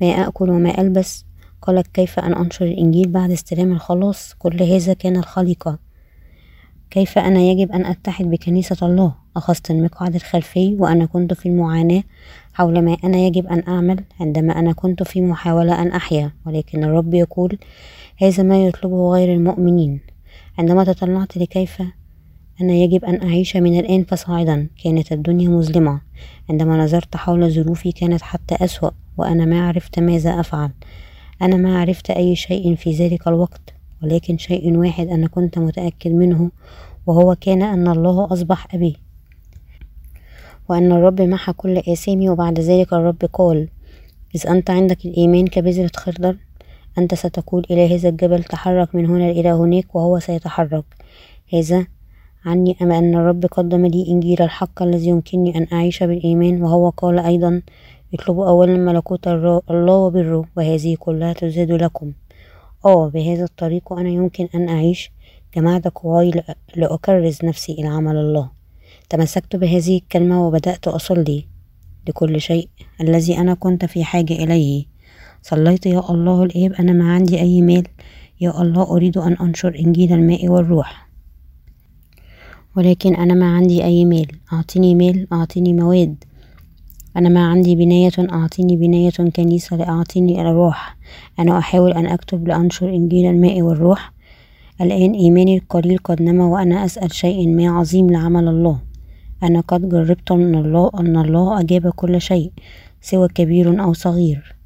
ما 0.00 0.28
أكل 0.28 0.50
وما 0.50 0.80
ألبس؟ 0.80 1.24
قالت 1.62 1.86
كيف 1.86 2.18
أن 2.18 2.34
أنشر 2.34 2.64
الإنجيل 2.64 3.08
بعد 3.08 3.30
استلام 3.30 3.72
الخلاص؟ 3.72 4.34
كل 4.38 4.62
هذا 4.62 4.92
كان 4.92 5.16
الخليقة. 5.16 5.89
كيف 6.90 7.18
أنا 7.18 7.40
يجب 7.40 7.72
أن 7.72 7.86
أتحد 7.86 8.24
بكنيسة 8.24 8.86
الله؟ 8.86 9.14
أخذت 9.36 9.70
المقعد 9.70 10.14
الخلفي 10.14 10.76
وأنا 10.78 11.06
كنت 11.06 11.34
في 11.34 11.48
المعاناة 11.48 12.02
حول 12.54 12.82
ما 12.84 12.96
أنا 13.04 13.18
يجب 13.18 13.46
أن 13.46 13.62
أعمل 13.68 14.04
عندما 14.20 14.58
أنا 14.58 14.72
كنت 14.72 15.02
في 15.02 15.20
محاولة 15.20 15.82
أن 15.82 15.88
أحيا. 15.88 16.32
ولكن 16.46 16.84
الرب 16.84 17.14
يقول 17.14 17.58
هذا 18.18 18.42
ما 18.42 18.66
يطلبه 18.66 19.12
غير 19.12 19.34
المؤمنين. 19.34 20.00
عندما 20.58 20.84
تطلعت 20.84 21.36
لكيف 21.36 21.82
أنا 22.60 22.72
يجب 22.72 23.04
أن 23.04 23.28
أعيش 23.28 23.56
من 23.56 23.78
الآن 23.78 24.04
فصاعدا 24.04 24.68
كانت 24.84 25.12
الدنيا 25.12 25.48
مظلمة. 25.48 26.00
عندما 26.50 26.84
نظرت 26.84 27.16
حول 27.16 27.50
ظروفي 27.50 27.92
كانت 27.92 28.22
حتى 28.22 28.64
أسوأ 28.64 28.90
وأنا 29.18 29.44
ما 29.44 29.68
عرفت 29.68 29.98
ماذا 29.98 30.40
أفعل. 30.40 30.70
أنا 31.42 31.56
ما 31.56 31.80
عرفت 31.80 32.10
أي 32.10 32.36
شيء 32.36 32.74
في 32.74 32.92
ذلك 32.92 33.28
الوقت. 33.28 33.79
ولكن 34.02 34.38
شيء 34.38 34.76
واحد 34.76 35.06
أنا 35.08 35.26
كنت 35.28 35.58
متأكد 35.58 36.10
منه 36.10 36.50
وهو 37.06 37.36
كان 37.40 37.62
أن 37.62 37.88
الله 37.88 38.32
أصبح 38.32 38.74
أبي 38.74 38.96
وأن 40.68 40.92
الرب 40.92 41.22
محى 41.22 41.52
كل 41.52 41.78
آثامي 41.78 42.28
وبعد 42.28 42.60
ذلك 42.60 42.92
الرب 42.92 43.24
قال 43.32 43.68
إذ 44.34 44.46
أنت 44.46 44.70
عندك 44.70 45.04
الإيمان 45.06 45.46
كبذرة 45.46 45.90
خردل 45.96 46.36
أنت 46.98 47.14
ستقول 47.14 47.66
إلى 47.70 47.96
هذا 47.96 48.08
الجبل 48.08 48.44
تحرك 48.44 48.94
من 48.94 49.06
هنا 49.06 49.30
إلى 49.30 49.48
هناك 49.48 49.94
وهو 49.94 50.18
سيتحرك. 50.18 50.84
هذا 51.54 51.86
عني 52.44 52.76
أما 52.82 52.98
أن 52.98 53.14
الرب 53.14 53.46
قدم 53.46 53.86
لي 53.86 54.08
إنجيل 54.08 54.42
الحق 54.42 54.82
الذي 54.82 55.08
يمكنني 55.08 55.58
أن 55.58 55.66
أعيش 55.72 56.02
بالإيمان؟ 56.02 56.62
وهو 56.62 56.88
قال 56.88 57.18
أيضا 57.18 57.62
اطلبوا 58.14 58.48
أولا 58.48 58.76
ملكوت 58.76 59.28
الله 59.70 59.96
وبره 59.96 60.44
وهذه 60.56 60.96
كلها 60.98 61.32
تزاد 61.32 61.72
لكم. 61.72 62.12
آه 62.84 63.08
بهذا 63.08 63.44
الطريق 63.44 63.92
أنا 63.92 64.08
يمكن 64.08 64.48
أن 64.54 64.68
أعيش 64.68 65.10
جمعت 65.56 65.88
قواي 65.88 66.42
لأكرز 66.76 67.44
نفسي 67.44 67.72
إلى 67.72 67.88
عمل 67.88 68.16
الله. 68.16 68.50
تمسكت 69.08 69.56
بهذه 69.56 69.96
الكلمة 69.96 70.46
وبدأت 70.46 70.88
أصلي 70.88 71.46
لكل 72.08 72.40
شيء 72.40 72.68
الذي 73.00 73.38
أنا 73.38 73.54
كنت 73.54 73.84
في 73.84 74.04
حاجة 74.04 74.32
إليه. 74.32 74.84
صليت 75.42 75.86
يا 75.86 76.10
الله 76.10 76.42
الآب 76.42 76.72
أنا 76.72 76.92
ما 76.92 77.12
عندي 77.12 77.40
أي 77.40 77.62
مال. 77.62 77.86
يا 78.40 78.62
الله 78.62 78.82
أريد 78.82 79.18
أن 79.18 79.32
أنشر 79.32 79.78
إنجيل 79.78 80.12
الماء 80.12 80.48
والروح. 80.48 81.08
ولكن 82.76 83.14
أنا 83.14 83.34
ما 83.34 83.56
عندي 83.56 83.84
أي 83.84 84.04
مال. 84.04 84.26
أعطني 84.52 84.94
مال 84.94 85.26
أعطني 85.32 85.72
مواد. 85.72 86.24
أنا 87.16 87.28
ما 87.28 87.46
عندي 87.46 87.76
بناية 87.76 88.12
أعطني 88.32 88.76
بناية 88.76 89.30
كنيسة 89.36 89.76
لأعطيني 89.76 90.40
الروح. 90.40 90.96
أنا 91.38 91.58
أحاول 91.58 91.92
أن 91.92 92.06
أكتب 92.06 92.48
لأنشر 92.48 92.88
إنجيل 92.88 93.30
الماء 93.30 93.62
والروح. 93.62 94.12
الآن 94.80 95.12
إيماني 95.12 95.56
القليل 95.58 95.98
قد 95.98 96.22
نما 96.22 96.46
وأنا 96.46 96.84
أسأل 96.84 97.14
شيء 97.14 97.48
ما 97.48 97.70
عظيم 97.70 98.10
لعمل 98.10 98.48
الله. 98.48 98.78
أنا 99.42 99.60
قد 99.60 99.88
جربت 99.88 100.30
أن 100.30 100.54
الله 100.54 100.90
أن 101.00 101.16
الله 101.16 101.60
أجاب 101.60 101.90
كل 101.90 102.20
شيء 102.20 102.52
سوى 103.00 103.28
كبير 103.28 103.82
أو 103.82 103.92
صغير. 103.92 104.56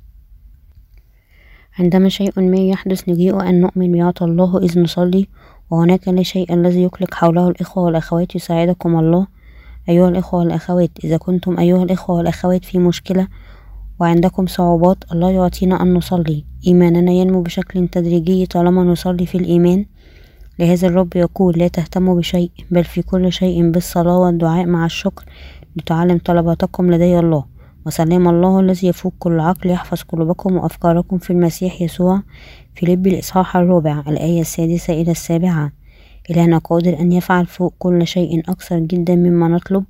عندما 1.78 2.08
شيء 2.08 2.40
ما 2.40 2.56
يحدث 2.58 3.08
نجيء 3.08 3.40
أن 3.48 3.60
نؤمن 3.60 3.92
بعطى 3.92 4.24
الله 4.24 4.58
إذ 4.58 4.80
نصلي 4.80 5.26
وهناك 5.70 6.08
لا 6.08 6.22
شيء 6.22 6.54
الذي 6.54 6.82
يقلق 6.82 7.14
حوله 7.14 7.48
الإخوة 7.48 7.84
والأخوات 7.84 8.36
يساعدكم 8.36 8.98
الله. 8.98 9.26
أيها 9.88 10.08
الإخوة 10.08 10.40
والأخوات 10.40 10.90
إذا 11.04 11.16
كنتم 11.16 11.58
أيها 11.58 11.82
الإخوة 11.82 12.16
والأخوات 12.16 12.64
في 12.64 12.78
مشكلة 12.78 13.28
وعندكم 14.00 14.46
صعوبات 14.46 14.98
الله 15.12 15.30
يعطينا 15.30 15.82
أن 15.82 15.94
نصلي. 15.94 16.44
إيماننا 16.66 17.12
ينمو 17.12 17.42
بشكل 17.42 17.88
تدريجي 17.88 18.46
طالما 18.46 18.84
نصلي 18.84 19.26
في 19.26 19.38
الإيمان. 19.38 19.86
لهذا 20.58 20.88
الرب 20.88 21.16
يقول 21.16 21.58
لا 21.58 21.68
تهتموا 21.68 22.16
بشيء 22.16 22.50
بل 22.70 22.84
في 22.84 23.02
كل 23.02 23.32
شيء 23.32 23.70
بالصلاة 23.70 24.18
والدعاء 24.18 24.66
مع 24.66 24.86
الشكر 24.86 25.24
لتعلم 25.76 26.18
طلباتكم 26.18 26.90
لدي 26.90 27.18
الله. 27.18 27.44
وسلام 27.86 28.28
الله 28.28 28.60
الذي 28.60 28.88
يفوق 28.88 29.12
كل 29.18 29.40
عقل 29.40 29.70
يحفظ 29.70 30.02
قلوبكم 30.02 30.56
وأفكاركم 30.56 31.18
في 31.18 31.30
المسيح 31.30 31.82
يسوع. 31.82 32.22
في 32.74 32.86
لب 32.86 33.06
الإصحاح 33.06 33.56
الرابع 33.56 34.02
الآية 34.08 34.40
السادسة 34.40 34.92
إلى 35.02 35.10
السابعة. 35.10 35.72
إلهنا 36.30 36.58
قادر 36.58 37.00
أن 37.00 37.12
يفعل 37.12 37.46
فوق 37.46 37.74
كل 37.78 38.06
شيء 38.06 38.40
أكثر 38.40 38.78
جدا 38.78 39.14
مما 39.14 39.48
نطلب 39.48 39.84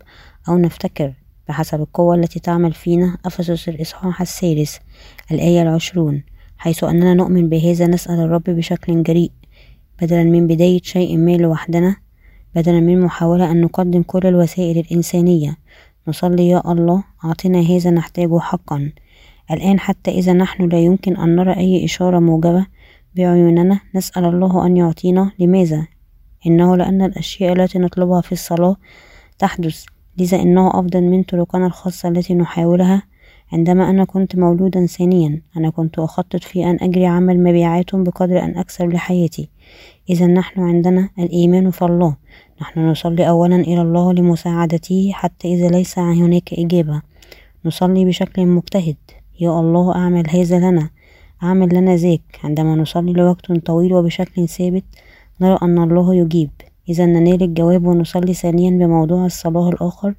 أو 0.48 0.58
نفتكر 0.58 1.12
بحسب 1.48 1.80
القوة 1.80 2.14
التي 2.14 2.40
تعمل 2.40 2.72
فينا 2.72 3.18
أفسس 3.24 3.68
الإصحاح 3.68 4.20
السادس 4.20 4.80
الآية 5.32 5.62
العشرون 5.62 6.22
حيث 6.58 6.84
أننا 6.84 7.14
نؤمن 7.14 7.48
بهذا 7.48 7.86
نسأل 7.86 8.20
الرب 8.20 8.42
بشكل 8.42 9.02
جريء 9.02 9.30
بدلا 10.02 10.24
من 10.24 10.46
بداية 10.46 10.80
شيء 10.82 11.18
ما 11.18 11.36
لوحدنا 11.36 11.96
بدلا 12.54 12.80
من 12.80 13.00
محاولة 13.00 13.50
أن 13.50 13.60
نقدم 13.60 14.02
كل 14.02 14.26
الوسائل 14.26 14.78
الإنسانية. 14.78 15.56
نصلي 16.08 16.48
يا 16.48 16.72
الله 16.72 17.04
أعطنا 17.24 17.60
هذا 17.60 17.90
نحتاجه 17.90 18.38
حقا. 18.38 18.92
الآن 19.50 19.80
حتى 19.80 20.10
إذا 20.10 20.32
نحن 20.32 20.68
لا 20.68 20.78
يمكن 20.78 21.16
أن 21.16 21.36
نرى 21.36 21.56
أي 21.56 21.84
إشارة 21.84 22.18
موجبة 22.18 22.66
بعيوننا 23.16 23.80
نسأل 23.94 24.24
الله 24.24 24.66
أن 24.66 24.76
يعطينا. 24.76 25.32
لماذا؟ 25.38 25.86
إنه 26.46 26.76
لأن 26.76 27.02
الأشياء 27.02 27.52
التي 27.52 27.78
نطلبها 27.78 28.20
في 28.20 28.32
الصلاة 28.32 28.76
تحدث 29.38 29.84
لذا 30.18 30.42
إنه 30.42 30.68
أفضل 30.68 31.02
من 31.02 31.22
طرقنا 31.22 31.66
الخاصة 31.66 32.08
التي 32.08 32.34
نحاولها. 32.34 33.02
عندما 33.52 33.90
أنا 33.90 34.04
كنت 34.04 34.36
مولودا 34.36 34.86
ثانيا 34.86 35.42
أنا 35.56 35.70
كنت 35.70 35.98
أخطط 35.98 36.44
في 36.44 36.64
أن 36.64 36.78
أجري 36.82 37.06
عمل 37.06 37.42
مبيعات 37.42 37.94
بقدر 37.94 38.42
أن 38.42 38.58
أكسب 38.58 38.92
لحياتي. 38.92 39.48
إذا 40.10 40.26
نحن 40.26 40.60
عندنا 40.60 41.08
الإيمان 41.18 41.70
في 41.70 41.84
الله. 41.84 42.16
نحن 42.62 42.80
نصلي 42.80 43.28
أولا 43.28 43.56
إلى 43.56 43.82
الله 43.82 44.12
لمساعدته 44.12 45.10
حتى 45.12 45.54
إذا 45.54 45.68
ليس 45.68 45.98
هناك 45.98 46.54
إجابة. 46.54 47.02
نصلي 47.64 48.04
بشكل 48.04 48.46
مجتهد. 48.46 48.96
يا 49.40 49.60
الله 49.60 49.94
أعمل 49.94 50.30
هذا 50.30 50.58
لنا. 50.58 50.90
أعمل 51.42 51.74
لنا 51.74 51.96
ذاك. 51.96 52.40
عندما 52.44 52.74
نصلي 52.74 53.12
لوقت 53.12 53.52
طويل 53.52 53.94
وبشكل 53.94 54.48
ثابت 54.48 54.84
نرى 55.40 55.58
أن 55.62 55.78
الله 55.82 56.14
يجيب. 56.14 56.50
إذا 56.88 57.06
ننال 57.06 57.42
الجواب 57.42 57.86
ونصلي 57.86 58.34
ثانيا 58.34 58.70
بموضوع 58.70 59.26
الصلاة 59.26 59.68
الآخر 59.68 60.14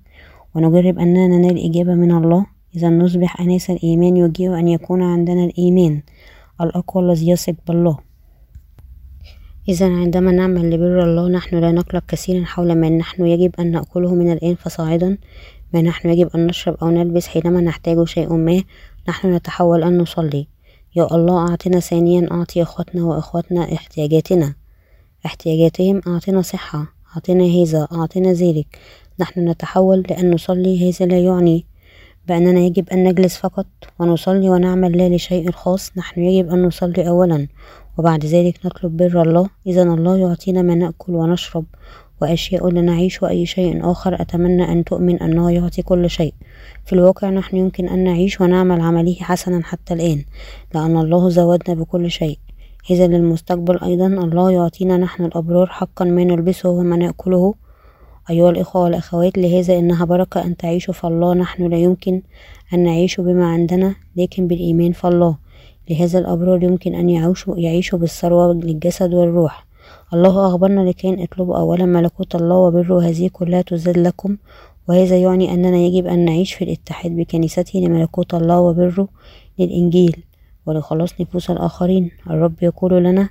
ونجرب 0.56 1.00
أننا 1.00 1.28
ننال 1.28 1.70
إجابة 1.70 1.94
من 1.94 2.12
الله. 2.12 2.46
إذا 2.76 2.90
نصبح 2.90 3.42
أناس 3.42 3.70
الإيمان 3.70 4.18
يجيء 4.18 4.60
أن 4.60 4.68
يكون 4.68 5.04
عندنا 5.04 5.44
الإيمان 5.46 6.02
الأقوى 6.62 7.04
الذي 7.04 7.30
يثق 7.30 7.56
بالله. 7.68 7.98
إذا 9.70 9.86
عندما 9.86 10.32
نعمل 10.32 10.70
لبر 10.70 11.04
الله 11.04 11.30
نحن 11.30 11.56
لا 11.56 11.72
نقلق 11.72 12.06
كثيرا 12.08 12.46
حول 12.46 12.76
ما 12.76 12.90
نحن 12.90 13.26
يجب 13.26 13.52
أن 13.60 13.72
نأكله 13.72 14.16
من 14.16 14.32
الآن 14.32 14.56
فصاعدا 14.56 15.18
ما 15.74 15.82
نحن 15.82 16.10
يجب 16.10 16.30
أن 16.36 16.48
نشرب 16.48 16.76
أو 16.82 16.90
نلبس 16.90 17.28
حينما 17.28 17.62
نحتاج 17.62 18.04
شيء 18.04 18.34
ما 18.34 18.64
نحن 19.10 19.34
نتحول 19.34 19.84
أن 19.84 19.98
نصلي. 19.98 20.48
يا 20.96 21.16
الله 21.16 21.50
أعطنا 21.50 21.80
ثانيا 21.80 22.28
أعطي 22.32 22.62
أخوتنا 22.62 23.04
وأخواتنا 23.04 23.74
احتياجاتنا. 23.74 24.54
احتياجاتهم 25.26 26.02
أعطنا 26.08 26.42
صحة 26.42 26.86
أعطنا 27.16 27.44
هذا 27.44 27.88
أعطنا 27.92 28.34
ذلك. 28.34 28.80
نحن 29.20 29.50
نتحول 29.50 30.06
لأن 30.10 30.32
نصلي 30.32 30.90
هذا 30.90 31.06
لا 31.06 31.20
يعني 31.20 31.66
بأننا 32.28 32.60
يجب 32.60 32.90
أن 32.90 33.04
نجلس 33.04 33.38
فقط 33.38 33.66
ونصلي 34.00 34.50
ونعمل 34.50 34.98
لا 34.98 35.16
لشيء 35.16 35.52
خاص. 35.52 35.92
نحن 35.98 36.22
يجب 36.22 36.50
أن 36.50 36.66
نصلي 36.66 37.08
أولا 37.08 37.48
وبعد 37.98 38.26
ذلك 38.26 38.66
نطلب 38.66 38.98
بر 38.98 39.22
الله. 39.22 39.50
إذا 39.68 39.84
الله 39.84 40.18
يعطينا 40.18 40.62
ما 40.62 40.76
نأكل 40.76 41.14
ونشرب 41.14 41.66
وأشياء 42.22 42.70
لنعيش 42.70 43.24
وأي 43.24 43.46
شيء 43.46 43.92
آخر. 43.92 44.22
أتمنى 44.22 44.72
أن 44.72 44.84
تؤمن 44.84 45.22
أنه 45.22 45.52
يعطي 45.52 45.82
كل 45.82 46.10
شيء. 46.10 46.34
في 46.86 46.94
الواقع 46.94 47.30
نحن 47.30 47.58
يمكن 47.58 47.90
أن 47.90 48.04
نعيش 48.04 48.42
ونعمل 48.42 48.82
عمله 48.82 49.16
حسنا 49.16 49.64
حتى 49.64 49.94
الآن 49.94 50.24
لأن 50.74 50.98
الله 50.98 51.30
زودنا 51.30 51.76
بكل 51.76 52.12
شيء. 52.12 52.40
إذا 52.90 53.08
للمستقبل 53.08 53.80
أيضا 53.80 54.08
الله 54.08 54.52
يعطينا 54.52 54.98
نحن 54.98 55.26
الأبرار 55.26 55.68
حقا 55.68 56.06
ما 56.06 56.24
نلبسه 56.24 56.70
وما 56.70 56.96
نأكله. 56.96 57.54
أيها 58.30 58.50
الإخوة 58.50 58.84
والأخوات 58.84 59.38
لهذا 59.38 59.80
إنها 59.80 60.06
بركة 60.06 60.46
أن 60.46 60.58
تعيشوا 60.58 60.94
في 60.94 61.08
الله. 61.08 61.34
نحن 61.34 61.68
لا 61.70 61.78
يمكن 61.78 62.22
أن 62.74 62.84
نعيش 62.84 63.22
بما 63.22 63.48
عندنا 63.48 63.96
لكن 64.16 64.48
بالإيمان 64.48 64.92
في 64.92 65.08
الله. 65.08 65.38
لهذا 65.90 66.20
الأبرار 66.20 66.64
يمكن 66.64 66.96
أن 66.96 67.10
يعيشوا, 67.10 67.58
يعيشوا 67.58 68.00
بالثروة 68.00 68.54
للجسد 68.54 69.14
والروح. 69.14 69.66
الله 70.14 70.48
أخبرنا 70.48 70.82
لكي 70.82 71.24
اطلبوا 71.24 71.58
أولا 71.58 71.86
ملكوت 71.86 72.36
الله 72.36 72.56
وبره 72.56 73.02
هذه 73.02 73.30
كلها 73.34 73.62
تزاد 73.62 73.98
لكم. 73.98 74.38
وهذا 74.90 75.18
يعني 75.18 75.54
أننا 75.54 75.78
يجب 75.78 76.08
أن 76.08 76.26
نعيش 76.26 76.54
في 76.54 76.64
الاتحاد 76.64 77.12
بكنيسته 77.12 77.80
لملكوت 77.80 78.34
الله 78.34 78.60
وبره 78.60 79.08
للإنجيل. 79.60 80.24
ولخلاص 80.66 81.22
نفوس 81.22 81.50
الآخرين. 81.50 82.12
الرب 82.30 82.54
يقول 82.62 83.04
لنا 83.04 83.30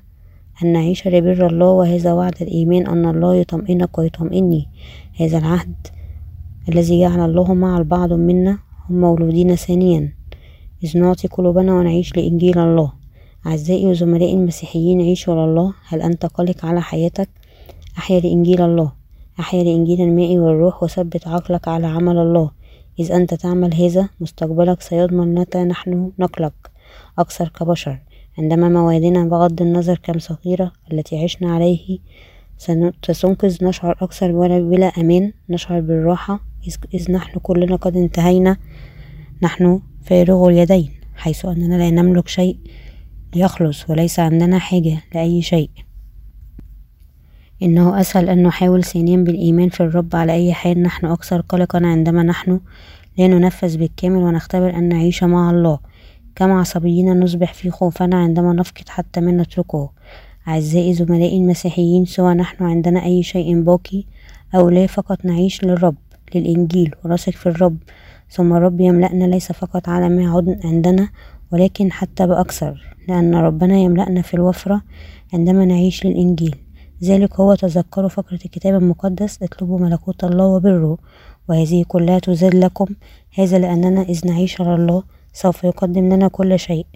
أن 0.62 0.72
نعيش 0.72 1.08
لبر 1.08 1.46
الله 1.46 1.70
وهذا 1.70 2.12
وعد 2.12 2.42
الإيمان 2.42 2.86
أن 2.86 3.06
الله 3.06 3.34
يطمئنك 3.34 3.98
ويطمئني 3.98 4.68
هذا 5.20 5.38
العهد 5.38 5.74
الذي 6.68 7.00
جعل 7.00 7.30
الله 7.30 7.54
مع 7.54 7.78
البعض 7.78 8.12
منا 8.12 8.58
هم 8.90 9.00
مولودين 9.00 9.54
ثانيا. 9.54 10.12
إذ 10.84 10.98
نعطي 10.98 11.28
قلوبنا 11.28 11.74
ونعيش 11.74 12.16
لإنجيل 12.16 12.58
الله. 12.58 12.92
أعزائي 13.46 13.86
وزملائي 13.86 14.34
المسيحيين 14.34 15.00
عيشوا 15.00 15.34
لله 15.34 15.74
هل 15.88 16.02
أنت 16.02 16.26
قلق 16.26 16.66
على 16.66 16.82
حياتك؟ 16.82 17.28
أحيا 17.98 18.20
لإنجيل 18.20 18.62
الله. 18.62 18.92
أحيا 19.40 19.64
لإنجيل 19.64 20.00
الماء 20.00 20.36
والروح 20.36 20.82
وثبت 20.82 21.28
عقلك 21.28 21.68
على 21.68 21.86
عمل 21.86 22.18
الله. 22.18 22.50
إذ 22.98 23.12
أنت 23.12 23.34
تعمل 23.34 23.74
هذا 23.74 24.08
مستقبلك 24.20 24.80
سيضمن 24.80 25.34
متى 25.34 25.64
نحن 25.64 26.12
نقلق. 26.18 26.52
أكثر 27.18 27.48
كبشر. 27.48 27.98
عندما 28.38 28.68
موادنا 28.68 29.24
بغض 29.24 29.62
النظر 29.62 29.98
كم 30.02 30.18
صغيرة 30.18 30.72
التي 30.92 31.24
عشنا 31.24 31.54
عليه 31.54 31.98
ستنقذ 33.02 33.64
نشعر 33.64 33.96
أكثر 34.00 34.32
بلا 34.60 34.86
أمان 34.86 35.32
نشعر 35.48 35.80
بالراحة. 35.80 36.40
إذ 36.94 37.12
نحن 37.12 37.38
كلنا 37.38 37.76
قد 37.76 37.96
انتهينا 37.96 38.56
نحن 39.42 39.80
فارغ 40.02 40.48
اليدين 40.48 40.90
حيث 41.16 41.44
أننا 41.44 41.74
لا 41.74 41.90
نملك 41.90 42.28
شيء 42.28 42.58
ليخلص 43.34 43.90
وليس 43.90 44.18
عندنا 44.18 44.58
حاجة 44.58 44.98
لأي 45.14 45.42
شيء. 45.42 45.70
إنه 47.62 48.00
أسهل 48.00 48.28
أن 48.28 48.42
نحاول 48.42 48.84
ثانيا 48.84 49.16
بالإيمان 49.16 49.68
في 49.68 49.80
الرب 49.80 50.16
على 50.16 50.32
أي 50.32 50.52
حال. 50.52 50.82
نحن 50.82 51.06
أكثر 51.06 51.40
قلقا 51.40 51.86
عندما 51.86 52.22
نحن 52.22 52.60
لا 53.18 53.26
ننفذ 53.26 53.76
بالكامل 53.78 54.16
ونختبر 54.16 54.76
أن 54.76 54.88
نعيش 54.88 55.24
مع 55.24 55.50
الله. 55.50 55.78
كم 56.36 56.52
عصبيين 56.52 57.20
نصبح 57.20 57.54
في 57.54 57.70
خوفنا 57.70 58.16
عندما 58.16 58.52
نفقد 58.52 58.88
حتى 58.88 59.20
من 59.20 59.36
نتركه. 59.36 59.90
أعزائي 60.48 60.94
زملائي 60.94 61.36
المسيحيين 61.36 62.04
سواء 62.04 62.34
نحن 62.34 62.64
عندنا 62.64 63.04
أي 63.04 63.22
شيء 63.22 63.62
باقي 63.62 64.04
أو 64.54 64.68
لا 64.68 64.86
فقط 64.86 65.24
نعيش 65.24 65.64
للرب 65.64 65.96
للإنجيل 66.34 66.94
ونثق 67.04 67.32
في 67.32 67.46
الرب. 67.46 67.76
ثم 68.30 68.52
الرب 68.52 68.80
يملأنا 68.80 69.24
ليس 69.24 69.52
فقط 69.52 69.88
على 69.88 70.08
ما 70.08 70.56
عندنا 70.64 71.08
ولكن 71.52 71.92
حتى 71.92 72.26
بأكثر 72.26 72.96
لأن 73.08 73.34
ربنا 73.34 73.76
يملأنا 73.76 74.22
في 74.22 74.34
الوفرة 74.34 74.82
عندما 75.32 75.64
نعيش 75.64 76.06
للإنجيل. 76.06 76.56
ذلك 77.04 77.40
هو 77.40 77.54
تذكروا 77.54 78.08
فقرة 78.08 78.38
الكتاب 78.44 78.74
المقدس 78.74 79.42
اطلبوا 79.42 79.78
ملكوت 79.78 80.24
الله 80.24 80.46
وبره 80.46 80.98
وهذه 81.48 81.84
كلها 81.88 82.18
تزاد 82.18 82.54
لكم. 82.54 82.86
هذا 83.38 83.58
لأننا 83.58 84.02
إذ 84.02 84.26
نعيش 84.26 84.60
على 84.60 84.74
الله 84.74 85.02
سوف 85.34 85.64
يقدم 85.64 86.12
لنا 86.12 86.28
كل 86.28 86.58
شيء. 86.58 86.86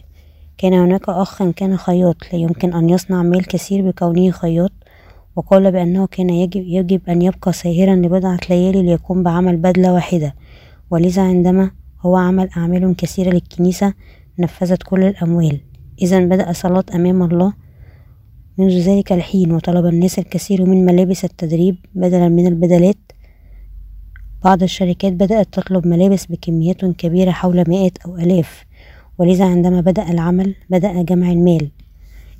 كان 0.58 0.72
هناك 0.74 1.08
أخ 1.08 1.42
كان 1.42 1.76
خياط 1.76 2.16
لا 2.32 2.38
يمكن 2.38 2.74
أن 2.74 2.90
يصنع 2.90 3.22
مال 3.22 3.46
كثير 3.46 3.90
بكونه 3.90 4.30
خياط 4.30 4.72
وقال 5.36 5.72
بأنه 5.72 6.06
كان 6.06 6.30
يجب, 6.30 6.62
يجب 6.66 7.00
أن 7.08 7.22
يبقى 7.22 7.52
ساهرا 7.52 7.94
لبضعة 7.94 8.38
ليالي 8.50 8.82
ليقوم 8.82 9.22
بعمل 9.22 9.56
بدلة 9.56 9.92
واحدة. 9.92 10.34
ولذا 10.90 11.22
عندما 11.22 11.70
هو 12.00 12.16
عمل 12.16 12.48
أعمال 12.56 12.96
كثيرة 12.96 13.30
للكنيسة 13.30 13.94
نفذت 14.38 14.82
كل 14.82 15.04
الأموال. 15.04 15.60
إذا 16.02 16.20
بدأ 16.20 16.52
صلاة 16.52 16.84
أمام 16.94 17.22
الله. 17.22 17.52
منذ 18.58 18.78
ذلك 18.78 19.12
الحين 19.12 19.52
وطلب 19.52 19.86
الناس 19.86 20.18
الكثير 20.18 20.64
من 20.64 20.84
ملابس 20.84 21.24
التدريب 21.24 21.76
بدلا 21.94 22.28
من 22.28 22.46
البدلات. 22.46 23.12
بعض 24.44 24.62
الشركات 24.62 25.12
بدأت 25.12 25.48
تطلب 25.52 25.86
ملابس 25.86 26.26
بكميات 26.26 26.84
كبيرة 26.84 27.30
حول 27.30 27.64
مائة 27.68 27.90
أو 28.06 28.16
ألاف 28.16 28.64
ولذا 29.18 29.44
عندما 29.44 29.80
بدأ 29.80 30.10
العمل 30.10 30.54
بدأ 30.70 31.02
جمع 31.02 31.30
المال. 31.30 31.70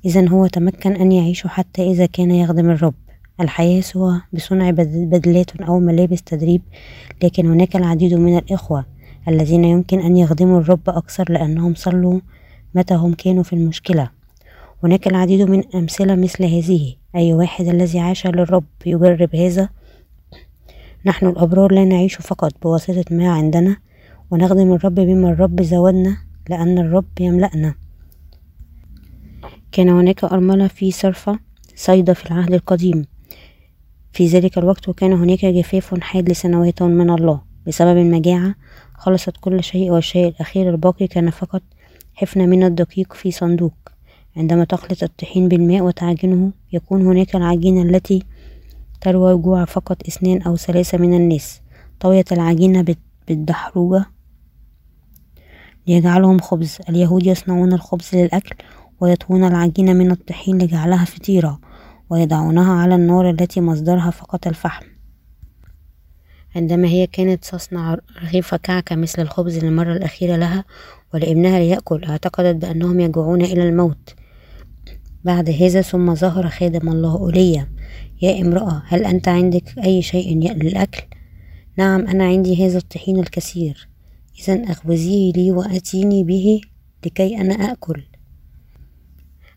إذا 0.05 0.29
هو 0.29 0.47
تمكن 0.47 0.93
أن 0.93 1.13
يعيش 1.13 1.47
حتى 1.47 1.91
إذا 1.91 2.07
كان 2.07 2.31
يخدم 2.31 2.71
الرب. 2.71 2.95
الحياة 3.41 3.81
سوى 3.81 4.21
بصنع 4.33 4.71
بدلات 4.71 5.61
أو 5.61 5.79
ملابس 5.79 6.23
تدريب 6.23 6.63
لكن 7.23 7.47
هناك 7.47 7.77
العديد 7.77 8.15
من 8.15 8.39
الإخوة 8.39 8.85
الذين 9.29 9.65
يمكن 9.65 10.01
أن 10.01 10.17
يخدموا 10.17 10.61
الرب 10.61 10.89
أكثر 10.89 11.33
لأنهم 11.33 11.75
صلوا 11.75 12.21
متى 12.75 12.95
هم 12.95 13.15
كانوا 13.15 13.43
في 13.43 13.53
المشكلة. 13.53 14.11
هناك 14.85 15.07
العديد 15.07 15.51
من 15.51 15.63
أمثلة 15.75 16.15
مثل 16.15 16.45
هذه. 16.45 16.95
أي 17.17 17.35
واحد 17.35 17.69
الذي 17.69 17.99
عاش 18.01 18.27
للرب 18.27 18.65
يجرب 18.87 19.37
هذا؟ 19.37 19.69
نحن 21.09 21.27
الأبرار 21.27 21.73
لا 21.73 21.85
نعيش 21.85 22.17
فقط 22.17 22.53
بواسطة 22.63 23.05
ما 23.11 23.29
عندنا 23.29 23.77
ونخدم 24.31 24.73
الرب 24.73 24.95
بما 24.95 25.31
الرب 25.31 25.63
زودنا 25.63 26.17
لأن 26.51 26.79
الرب 26.79 27.21
يملأنا. 27.21 27.75
كان 29.73 29.89
هناك 29.89 30.25
أرملة 30.25 30.69
في 30.69 30.91
صرفة 30.91 31.39
صيدا 31.77 32.13
في 32.13 32.27
العهد 32.31 32.55
القديم. 32.55 33.05
في 34.13 34.27
ذلك 34.27 34.59
الوقت 34.59 34.89
وكان 34.89 35.13
هناك 35.13 35.45
جفاف 35.45 36.01
حاد 36.01 36.31
لسنوات 36.31 36.83
من 36.83 37.11
الله. 37.11 37.41
بسبب 37.67 37.97
المجاعة 37.99 38.55
خلصت 38.95 39.37
كل 39.41 39.63
شيء 39.65 39.91
والشيء 39.91 40.29
الأخير 40.29 40.71
الباقي 40.71 41.07
كان 41.07 41.31
فقط 41.31 41.63
حفنة 42.15 42.47
من 42.47 42.63
الدقيق 42.63 43.13
في 43.13 43.31
صندوق. 43.31 43.75
عندما 44.37 44.65
تخلط 44.65 45.03
الطحين 45.03 45.49
بالماء 45.49 45.83
وتعجنه 45.83 46.53
يكون 46.73 47.07
هناك 47.07 47.37
العجينة 47.37 47.83
التي 47.83 48.23
تروى 49.01 49.37
جوع 49.37 49.65
فقط 49.65 50.07
اثنان 50.09 50.43
أو 50.43 50.57
ثلاثة 50.57 50.99
من 50.99 51.15
الناس. 51.15 51.61
طوية 52.01 52.25
العجينة 52.33 52.85
بالدحروجة 53.29 54.07
ليجعلهم 55.87 56.39
خبز. 56.39 56.79
اليهود 56.89 57.27
يصنعون 57.27 57.73
الخبز 57.73 58.11
للأكل 58.15 58.57
ويطوون 59.01 59.45
العجينة 59.45 59.93
من 59.93 60.11
الطحين 60.11 60.59
لجعلها 60.59 61.05
فطيرة 61.05 61.61
ويضعونها 62.11 62.73
على 62.73 62.95
النار 62.95 63.31
التي 63.31 63.61
مصدرها 63.61 64.11
فقط 64.11 64.47
الفحم. 64.47 64.87
عندما 66.57 66.89
هي 66.89 67.07
كانت 67.07 67.45
تصنع 67.45 67.97
رغيف 68.23 68.55
كعكة 68.55 68.97
مثل 68.97 69.23
الخبز 69.23 69.65
للمرة 69.65 69.93
الأخيرة 69.93 70.37
لها 70.37 70.65
ولابنها 71.15 71.59
ليأكل 71.59 72.05
اعتقدت 72.05 72.57
بأنهم 72.57 73.01
يجوعون 73.01 73.43
إلى 73.43 73.69
الموت. 73.69 74.15
بعد 75.25 75.51
هذا 75.51 75.81
ثم 75.81 76.15
ظهر 76.15 76.49
خادم 76.49 76.89
الله 76.89 77.17
أوليا 77.17 77.69
يا 78.23 78.41
امرأة 78.41 78.83
هل 78.87 79.05
أنت 79.05 79.29
عندك 79.29 79.79
أي 79.85 80.03
شيء 80.03 80.39
للأكل؟ 80.39 81.03
نعم 81.77 82.07
أنا 82.07 82.25
عندي 82.25 82.67
هذا 82.67 82.79
الطحين 82.79 83.19
الكثير. 83.19 83.89
إذا 84.41 84.63
أخبزيه 84.71 85.33
لي 85.33 85.53
وأتيني 85.53 86.25
به 86.25 86.61
لكي 87.07 87.37
أنا 87.37 87.55
آكل. 87.55 88.03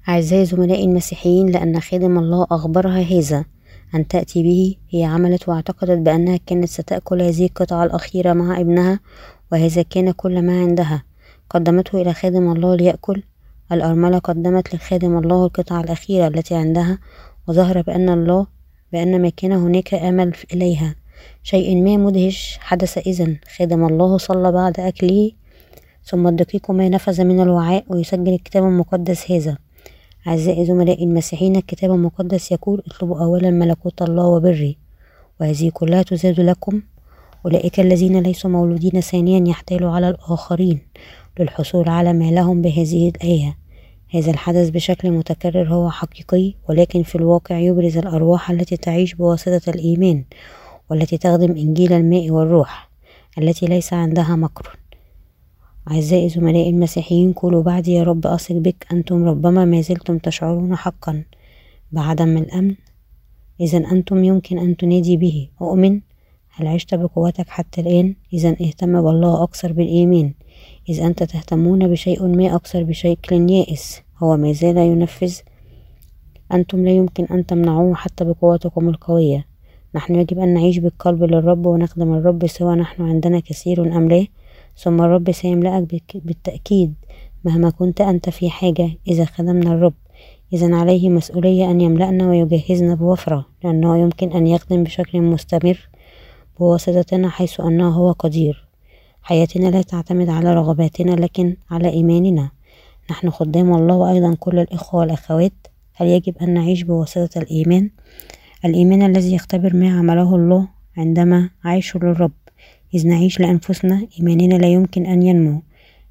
أعزائي 0.10 0.45
زملائي 0.45 0.84
المسيحيين 0.84 1.50
لأن 1.50 1.80
خادم 1.80 2.19
الله 2.19 2.47
أخبرها 2.52 3.02
هذا. 3.02 3.45
أن 3.95 4.08
تأتي 4.08 4.43
به 4.43 4.76
هي 4.89 5.04
عملت 5.04 5.50
واعتقدت 5.50 5.97
بأنها 5.97 6.39
كانت 6.45 6.65
ستأكل 6.65 7.21
هذه 7.21 7.45
القطعة 7.45 7.84
الأخيرة 7.84 8.34
مع 8.34 8.60
ابنها 8.60 9.00
وهذا 9.52 9.82
كان 9.82 10.12
كل 10.12 10.41
ما 10.41 10.62
عندها. 10.62 11.04
قدمته 11.50 12.02
إلى 12.02 12.13
خادم 12.13 12.52
الله 12.52 12.76
ليأكل. 12.76 13.24
الأرملة 13.71 14.17
قدمت 14.17 14.76
لخادم 14.76 15.17
الله 15.17 15.45
القطعة 15.45 15.82
الأخيرة 15.82 16.28
التي 16.28 16.56
عندها 16.56 17.00
وظهر 17.47 17.82
بأن 17.82 18.10
الله 18.10 18.47
بأن 18.93 19.21
ما 19.21 19.30
كان 19.30 19.51
هناك 19.51 19.93
أمل 19.93 20.34
إليها. 20.54 20.95
شيء 21.43 21.84
ما 21.84 21.97
مدهش 21.97 22.58
حدث 22.62 22.97
إذن. 22.97 23.38
خادم 23.58 23.86
الله 23.88 24.17
صلى 24.17 24.51
بعد 24.51 24.80
أكله 24.80 25.32
ثم 26.06 26.27
الدقيق 26.27 26.71
ما 26.71 26.89
نفذ 26.89 27.23
من 27.23 27.41
الوعاء 27.41 27.86
ويسجل 27.88 28.34
الكتاب 28.34 28.63
المقدس 28.63 29.32
هذا. 29.32 29.58
أعزائي 30.27 30.65
زملائي 30.65 31.04
المسيحيين 31.04 31.56
الكتاب 31.56 31.91
المقدس 31.91 32.51
يقول 32.51 32.84
اطلبوا 32.88 33.19
أولا 33.19 33.49
ملكوت 33.49 34.01
الله 34.01 34.25
وبره 34.25 34.73
وهذه 35.39 35.69
كلها 35.73 36.04
تزاد 36.04 36.39
لكم. 36.39 36.82
أولئك 37.45 37.80
الذين 37.80 38.19
ليسوا 38.19 38.49
مولودين 38.49 39.01
ثانيا 39.01 39.49
يحتالوا 39.49 39.91
على 39.91 40.10
الآخرين 40.10 40.80
للحصول 41.39 41.89
على 41.89 42.13
ما 42.13 42.32
لهم 42.32 42.62
بهذه 42.62 43.10
الآية. 43.10 43.61
هذا 44.13 44.32
الحدث 44.32 44.69
بشكل 44.69 45.12
متكرر 45.12 45.74
هو 45.74 45.89
حقيقي 45.89 46.54
ولكن 46.69 47.04
في 47.04 47.15
الواقع 47.15 47.58
يبرز 47.58 47.97
الأرواح 47.97 48.52
التي 48.52 48.78
تعيش 48.78 49.13
بواسطة 49.13 49.69
الإيمان 49.69 50.24
والتي 50.89 51.17
تخدم 51.17 51.52
إنجيل 51.52 51.93
الماء 51.93 52.32
والروح 52.32 52.89
التي 53.38 53.65
ليس 53.65 53.93
عندها 53.93 54.36
مكر. 54.36 54.80
أعزائي 55.91 56.30
زملائي 56.30 56.69
المسيحيين 56.69 57.34
قولوا 57.34 57.63
بعدي 57.63 57.93
يا 57.93 58.04
رب 58.04 58.28
أثق 58.28 58.56
بك 58.56 58.88
أنتم 58.91 59.24
ربما 59.24 59.65
ما 59.65 59.82
زلتم 59.82 60.17
تشعرون 60.17 60.76
حقا. 60.76 61.24
بعدم 61.91 62.38
الأمن 62.38 62.76
إذا 63.62 63.78
أنتم 63.78 64.24
يمكن 64.24 64.60
أن 64.60 64.78
تنادي 64.78 65.17
به. 65.17 65.50
أؤمن؟ 65.62 66.02
هل 66.50 66.67
عشت 66.67 66.95
بقوتك 66.95 67.50
حتى 67.50 67.82
الآن؟ 67.82 68.15
إذا 68.34 68.50
اهتم 68.50 69.02
بالله 69.02 69.43
أكثر 69.43 69.74
بالإيمان. 69.74 70.34
إذ 70.89 71.02
أنت 71.02 71.24
تهتمون 71.24 71.88
بشيء 71.88 72.28
ما 72.28 72.56
أكثر 72.56 72.84
بشكل 72.84 73.50
يائس 73.50 74.02
هو 74.17 74.38
ما 74.38 74.52
زال 74.52 74.78
ينفذ. 74.78 75.36
أنتم 76.54 76.86
لا 76.86 76.91
يمكن 76.91 77.26
أن 77.26 77.46
تمنعوه 77.46 77.96
حتى 77.96 78.26
بقوتكم 78.26 78.89
القوية. 78.89 79.46
نحن 79.96 80.15
يجب 80.15 80.39
أن 80.39 80.54
نعيش 80.54 80.78
بالقلب 80.78 81.24
للرب 81.24 81.65
ونخدم 81.65 82.13
الرب 82.13 82.48
سواء 82.48 82.76
نحن 82.76 83.04
عندنا 83.04 83.39
كثير 83.39 83.98
أم 83.98 84.10
لا؟ 84.10 84.28
ثم 84.78 85.02
الرب 85.02 85.32
سيملأك 85.32 86.02
بالتأكيد 86.15 86.94
مهما 87.44 87.70
كنت 87.70 88.02
أنت 88.02 88.30
في 88.30 88.50
حاجة 88.50 88.89
إذا 89.08 89.26
خدمنا 89.26 89.74
الرب. 89.74 89.94
إذا 90.54 90.76
عليه 90.76 91.10
مسؤولية 91.10 91.72
أن 91.72 91.82
يملأنا 91.82 92.30
ويجهزنا 92.30 92.96
بوفرة 92.96 93.46
لأنه 93.63 93.98
يمكن 93.98 94.32
أن 94.32 94.48
يخدم 94.48 94.84
بشكل 94.84 95.22
مستمر 95.22 95.89
بواسطتنا 96.60 97.30
حيث 97.30 97.60
أنه 97.60 97.89
هو 97.89 98.12
قدير. 98.12 98.70
حياتنا 99.23 99.67
لا 99.67 99.81
تعتمد 99.81 100.29
على 100.29 100.53
رغباتنا 100.53 101.12
لكن 101.12 101.55
على 101.71 101.89
إيماننا. 101.89 102.49
نحن 103.12 103.29
خدام 103.29 103.73
الله 103.73 103.95
وأيضا 103.95 104.36
كل 104.39 104.60
الإخوة 104.60 104.99
والأخوات. 104.99 105.53
هل 105.93 106.07
يجب 106.07 106.38
أن 106.41 106.53
نعيش 106.53 106.84
بواسطة 106.84 107.39
الإيمان؟ 107.39 107.89
الإيمان 108.65 109.01
الذي 109.01 109.34
يختبر 109.34 109.75
ما 109.75 109.99
عمله 109.99 110.36
الله 110.36 110.67
عندما 110.97 111.49
عيشوا 111.65 112.01
للرب. 112.01 112.31
إذ 112.93 113.07
نعيش 113.07 113.39
لأنفسنا 113.39 114.07
إيماننا 114.19 114.55
لا 114.55 114.67
يمكن 114.67 115.05
أن 115.05 115.23
ينمو. 115.23 115.62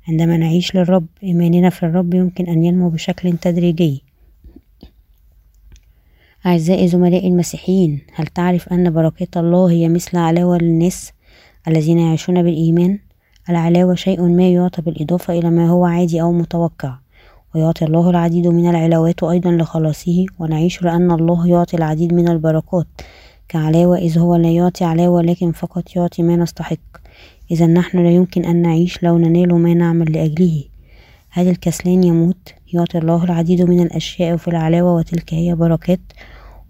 عندما 0.09 0.37
نعيش 0.37 0.75
للرب 0.75 1.07
إيماننا 1.23 1.71
في 1.71 1.83
الرب 1.83 2.15
يمكن 2.15 2.47
أن 2.47 2.65
ينمو 2.65 2.89
بشكل 2.89 3.37
تدريجي. 3.37 4.03
أعزائي 6.47 6.89
زملائي 6.89 7.29
المسيحيين 7.29 8.01
هل 8.15 8.27
تعرف 8.27 8.69
أن 8.69 8.91
بركات 8.91 9.37
الله 9.37 9.71
هي 9.71 9.89
مثل 9.89 10.19
علاوة 10.19 10.59
للناس؟ 10.59 11.13
الذين 11.69 11.99
يعيشون 11.99 12.43
بالإيمان. 12.43 12.99
العلاوة 13.51 13.95
شيء 13.95 14.23
ما 14.23 14.49
يعطى 14.49 14.83
بالإضافة 14.83 15.39
إلى 15.39 15.51
ما 15.51 15.69
هو 15.69 15.85
عادي 15.85 16.23
أو 16.23 16.33
متوقع 16.33 16.99
ويعطي 17.55 17.85
الله 17.85 18.11
العديد 18.11 18.47
من 18.47 18.71
العلاوات 18.71 19.23
أيضا 19.23 19.51
لخلاصه 19.51 20.27
ونعيش 20.39 20.83
لأن 20.83 21.11
الله 21.11 21.49
يعطي 21.49 21.77
العديد 21.77 22.15
من 22.15 22.29
البركات. 22.29 22.87
كعلاوة 23.49 23.99
إذ 23.99 24.19
هو 24.19 24.37
لا 24.37 24.51
يعطي 24.51 24.85
علاوة 24.85 25.23
لكن 25.23 25.53
فقط 25.53 25.97
يعطي 25.97 26.23
ما 26.23 26.37
نستحق. 26.37 26.79
إذا 27.51 27.67
نحن 27.67 27.99
لا 27.99 28.11
يمكن 28.11 28.45
أن 28.45 28.63
نعيش 28.63 29.03
لو 29.03 29.19
ننال 29.19 29.55
ما 29.55 29.75
نعمل 29.75 30.13
لأجله. 30.13 30.65
هل 31.31 31.49
الكسلان 31.49 32.05
يموت 32.05 32.55
يعطي 32.73 32.99
الله 32.99 33.25
العديد 33.25 33.63
من 33.63 33.81
الأشياء 33.81 34.37
في 34.37 34.49
العلاوة 34.49 34.95
وتلك 34.95 35.35
هي 35.35 35.55
بركات. 35.55 36.01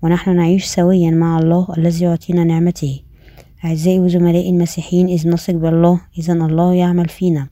ونحن 0.02 0.36
نعيش 0.36 0.64
سويا 0.64 1.10
مع 1.10 1.38
الله 1.38 1.66
الذي 1.78 2.04
يعطينا 2.04 2.44
نعمته. 2.44 3.00
أعزائي 3.64 4.00
وزملائي 4.00 4.50
المسيحيين 4.50 5.08
إذ 5.08 5.28
نثق 5.28 5.54
بالله 5.54 6.00
إذا 6.18 6.32
الله 6.32 6.74
يعمل 6.74 7.08
فينا. 7.08 7.48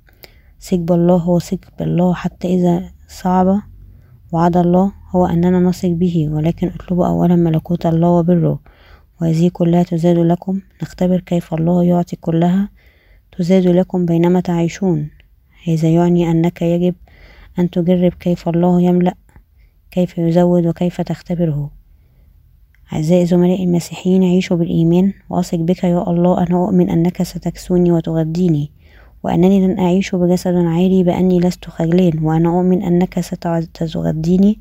ثق 0.61 0.77
بالله 0.77 1.17
هو 1.17 1.39
ثق 1.39 1.59
بالله 1.79 2.15
حتى 2.15 2.55
إذا 2.55 2.91
صعب 3.09 3.61
وعد 4.33 4.57
الله 4.57 4.93
هو 5.11 5.27
أننا 5.27 5.61
نثق 5.61 5.89
به 5.89 6.29
ولكن 6.33 6.69
اطلبوا 6.69 7.07
أولا 7.07 7.37
ملكوت 7.37 7.87
الله 7.87 8.09
وبره. 8.09 8.61
وهذه 9.21 9.49
كلها 9.53 9.83
تزاد 9.83 10.19
لكم. 10.19 10.61
نختبر 10.83 11.21
كيف 11.21 11.55
الله 11.55 11.85
يعطي 11.85 12.17
كلها 12.17 12.69
تزاد 13.39 13.67
لكم 13.67 14.07
بينما 14.07 14.41
تعيشون. 14.41 15.11
هذا 15.65 15.89
يعني 15.89 16.31
أنك 16.31 16.63
يجب 16.63 16.95
أن 17.59 17.71
تجرب 17.71 18.13
كيف 18.13 18.49
الله 18.49 18.83
يملأ 18.83 19.15
كيف 19.91 20.19
يزود 20.19 20.67
وكيف 20.67 21.01
تختبره. 21.01 21.78
أعزائي 22.93 23.27
زملائي 23.27 23.65
المسيحيين 23.65 24.25
عيشوا 24.25 24.57
بالإيمان. 24.57 25.13
وأثق 25.31 25.59
بك 25.59 25.85
يا 25.85 26.11
الله 26.11 26.39
أنا 26.39 26.65
أؤمن 26.65 26.91
أنك 26.91 27.23
ستكسوني 27.23 27.93
وتغذيني 27.93 28.71
وأنني 29.23 29.67
لن 29.67 29.79
أعيش 29.79 30.15
بجسد 30.15 30.55
عالي 30.55 31.03
بأني 31.03 31.41
لست 31.41 31.65
خجلان 31.65 32.25
وأنا 32.25 32.49
أؤمن 32.49 32.83
أنك 32.83 33.21
ستغذيني 33.21 34.59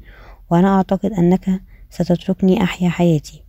وأنا 0.52 0.68
أعتقد 0.76 1.14
أنك 1.14 1.62
ستتركني 1.90 2.64
أحيا 2.64 2.90
حياتي. 2.90 3.44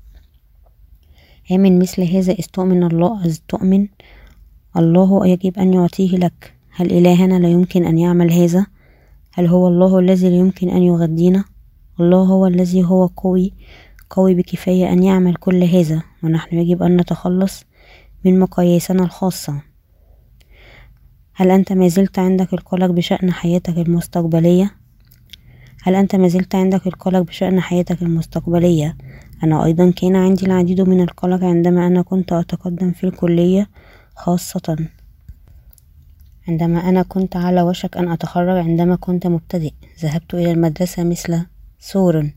آمن 1.53 1.79
مثل 1.79 2.03
هذا 2.03 2.33
إذ 2.33 2.45
تؤمن 2.45 2.85
الله. 2.85 3.25
إذ 3.25 3.39
تؤمن 3.49 3.89
الله 4.77 5.27
يجب 5.27 5.59
أن 5.59 5.75
يعطيه 5.75 6.17
لك. 6.17 6.55
هل 6.71 6.93
إلهنا 6.93 7.39
لا 7.39 7.49
يمكن 7.49 7.85
أن 7.85 7.99
يعمل 7.99 8.33
هذا؟ 8.33 8.67
هل 9.33 9.47
هو 9.47 9.69
الله 9.69 9.99
الذي 9.99 10.29
لا 10.29 10.37
يمكن 10.37 10.69
أن 10.69 10.83
يغذينا؟ 10.83 11.45
الله 12.01 12.23
هو 12.23 12.47
الذي 12.47 12.85
هو 12.85 13.07
قوي. 13.07 13.53
قوي 14.11 14.35
بكفاية 14.35 14.93
أن 14.93 15.03
يعمل 15.03 15.35
كل 15.35 15.65
هذا 15.65 16.03
ونحن 16.23 16.59
يجب 16.59 16.83
أن 16.83 16.97
نتخلص 16.97 17.65
من 18.25 18.39
مقاييسنا 18.39 19.03
الخاصة 19.03 19.63
هل 21.35 21.51
أنت 21.51 21.73
ما 21.73 21.89
زلت 21.89 22.19
عندك 22.19 22.55
القلق 22.55 22.87
بشأن 22.87 23.33
حياتك 23.33 23.79
المستقبلية؟ 23.79 24.75
هل 25.83 25.95
أنت 25.95 26.17
ما 26.17 26.29
زلت 26.29 26.55
عندك 26.55 26.87
القلق 26.87 27.21
بشأن 27.21 27.61
حياتك 27.61 28.03
المستقبلية؟ 28.03 28.97
أنا 29.45 29.65
أيضا 29.65 29.91
كان 29.91 30.17
عندي 30.17 30.47
العديد 30.47 30.81
من 30.81 31.01
القلق 31.01 31.45
عندما 31.45 31.87
أنا 31.87 32.03
كنت 32.03 32.33
أتقدم 32.33 32.93
في 32.93 33.05
الكلية 33.05 33.69
خاصة 34.17 34.77
عندما 36.49 36.89
أنا 36.89 37.03
كنت 37.03 37.37
على 37.37 37.63
وشك 37.63 37.97
أن 37.97 38.09
أتخرج 38.09 38.57
عندما 38.59 38.97
كنت 38.97 39.27
مبتدئ 39.27 39.73
ذهبت 40.01 40.35
إلى 40.35 40.51
المدرسة 40.51 41.05
مثل 41.05 41.47
سور 41.79 42.31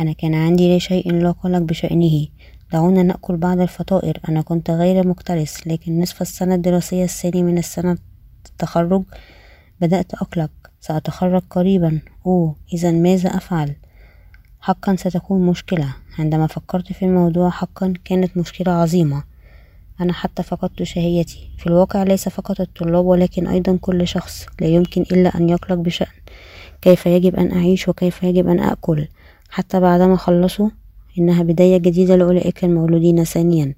أنا 0.00 0.12
كان 0.12 0.34
عندي 0.34 0.80
شيء 0.80 1.12
لا 1.12 1.30
قلق 1.30 1.58
بشأنه. 1.58 2.26
دعونا 2.72 3.02
نأكل 3.02 3.36
بعض 3.36 3.60
الفطائر. 3.60 4.20
أنا 4.28 4.40
كنت 4.40 4.70
غير 4.70 5.06
مكترث 5.06 5.66
لكن 5.66 6.00
نصف 6.00 6.22
السنة 6.22 6.54
الدراسية 6.54 7.04
الثاني 7.04 7.42
من 7.42 7.58
السنة 7.58 7.98
التخرج 8.46 9.02
بدأت 9.80 10.14
أقلق. 10.14 10.50
سأتخرج 10.80 11.42
قريبا. 11.50 12.00
أوه 12.26 12.56
إذا 12.72 12.90
ماذا 12.90 13.28
أفعل؟ 13.28 13.76
حقا 14.60 14.96
ستكون 14.96 15.46
مشكلة. 15.46 15.94
عندما 16.18 16.46
فكرت 16.46 16.92
في 16.92 17.04
الموضوع 17.04 17.50
حقا 17.50 17.94
كانت 18.04 18.36
مشكلة 18.36 18.72
عظيمة. 18.72 19.24
أنا 20.00 20.12
حتى 20.12 20.42
فقدت 20.42 20.82
شهيتي. 20.82 21.50
في 21.58 21.66
الواقع 21.66 22.02
ليس 22.02 22.28
فقط 22.28 22.60
الطلاب 22.60 23.06
ولكن 23.06 23.46
أيضا 23.46 23.78
كل 23.80 24.08
شخص. 24.08 24.46
لا 24.60 24.66
يمكن 24.66 25.02
إلا 25.02 25.36
أن 25.36 25.48
يقلق 25.48 25.78
بشأن. 25.78 26.12
كيف 26.82 27.06
يجب 27.06 27.36
أن 27.36 27.52
أعيش 27.52 27.88
وكيف 27.88 28.22
يجب 28.22 28.48
أن 28.48 28.60
أكل؟ 28.60 29.06
حتى 29.48 29.80
بعدما 29.80 30.16
خلصوا 30.16 30.70
إنها 31.18 31.42
بداية 31.42 31.76
جديدة 31.76 32.16
لأولئك 32.16 32.64
المولودين 32.64 33.24
ثانيا. 33.24 33.74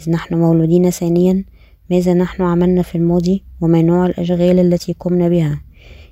إذ 0.00 0.10
نحن 0.10 0.34
مولودين 0.34 0.90
ثانيا 0.90 1.44
ماذا 1.90 2.14
نحن 2.14 2.42
عملنا 2.42 2.82
في 2.82 2.94
الماضي 2.94 3.44
وما 3.60 3.82
نوع 3.82 4.06
الأشغال 4.06 4.58
التي 4.58 4.92
قمنا 5.00 5.28
بها؟ 5.28 5.60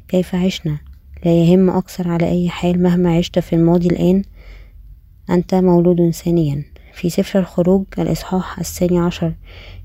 كيف 0.09 0.35
عشنا؟ 0.35 0.79
لا 1.25 1.33
يهم 1.33 1.71
أكثر 1.71 2.09
على 2.09 2.29
أي 2.29 2.49
حال 2.49 2.83
مهما 2.83 3.17
عشت 3.17 3.39
في 3.39 3.53
الماضي 3.53 3.89
الآن 3.89 4.23
أنت 5.31 5.55
مولود 5.55 6.11
ثانيا. 6.11 6.65
في 6.93 7.11
سفر 7.11 7.39
الخروج 7.39 7.85
الإصحاح 7.99 8.59
الثاني 8.59 8.99
عشر 8.99 9.35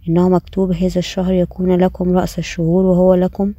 إنه 0.10 0.30
مكتوب 0.30 0.72
هذا 0.72 1.00
الشهر 1.00 1.34
يكون 1.34 1.76
لكم 1.76 2.18
رأس 2.18 2.40
الشهور 2.40 2.86
وهو 2.86 3.14
لكم 3.14 3.54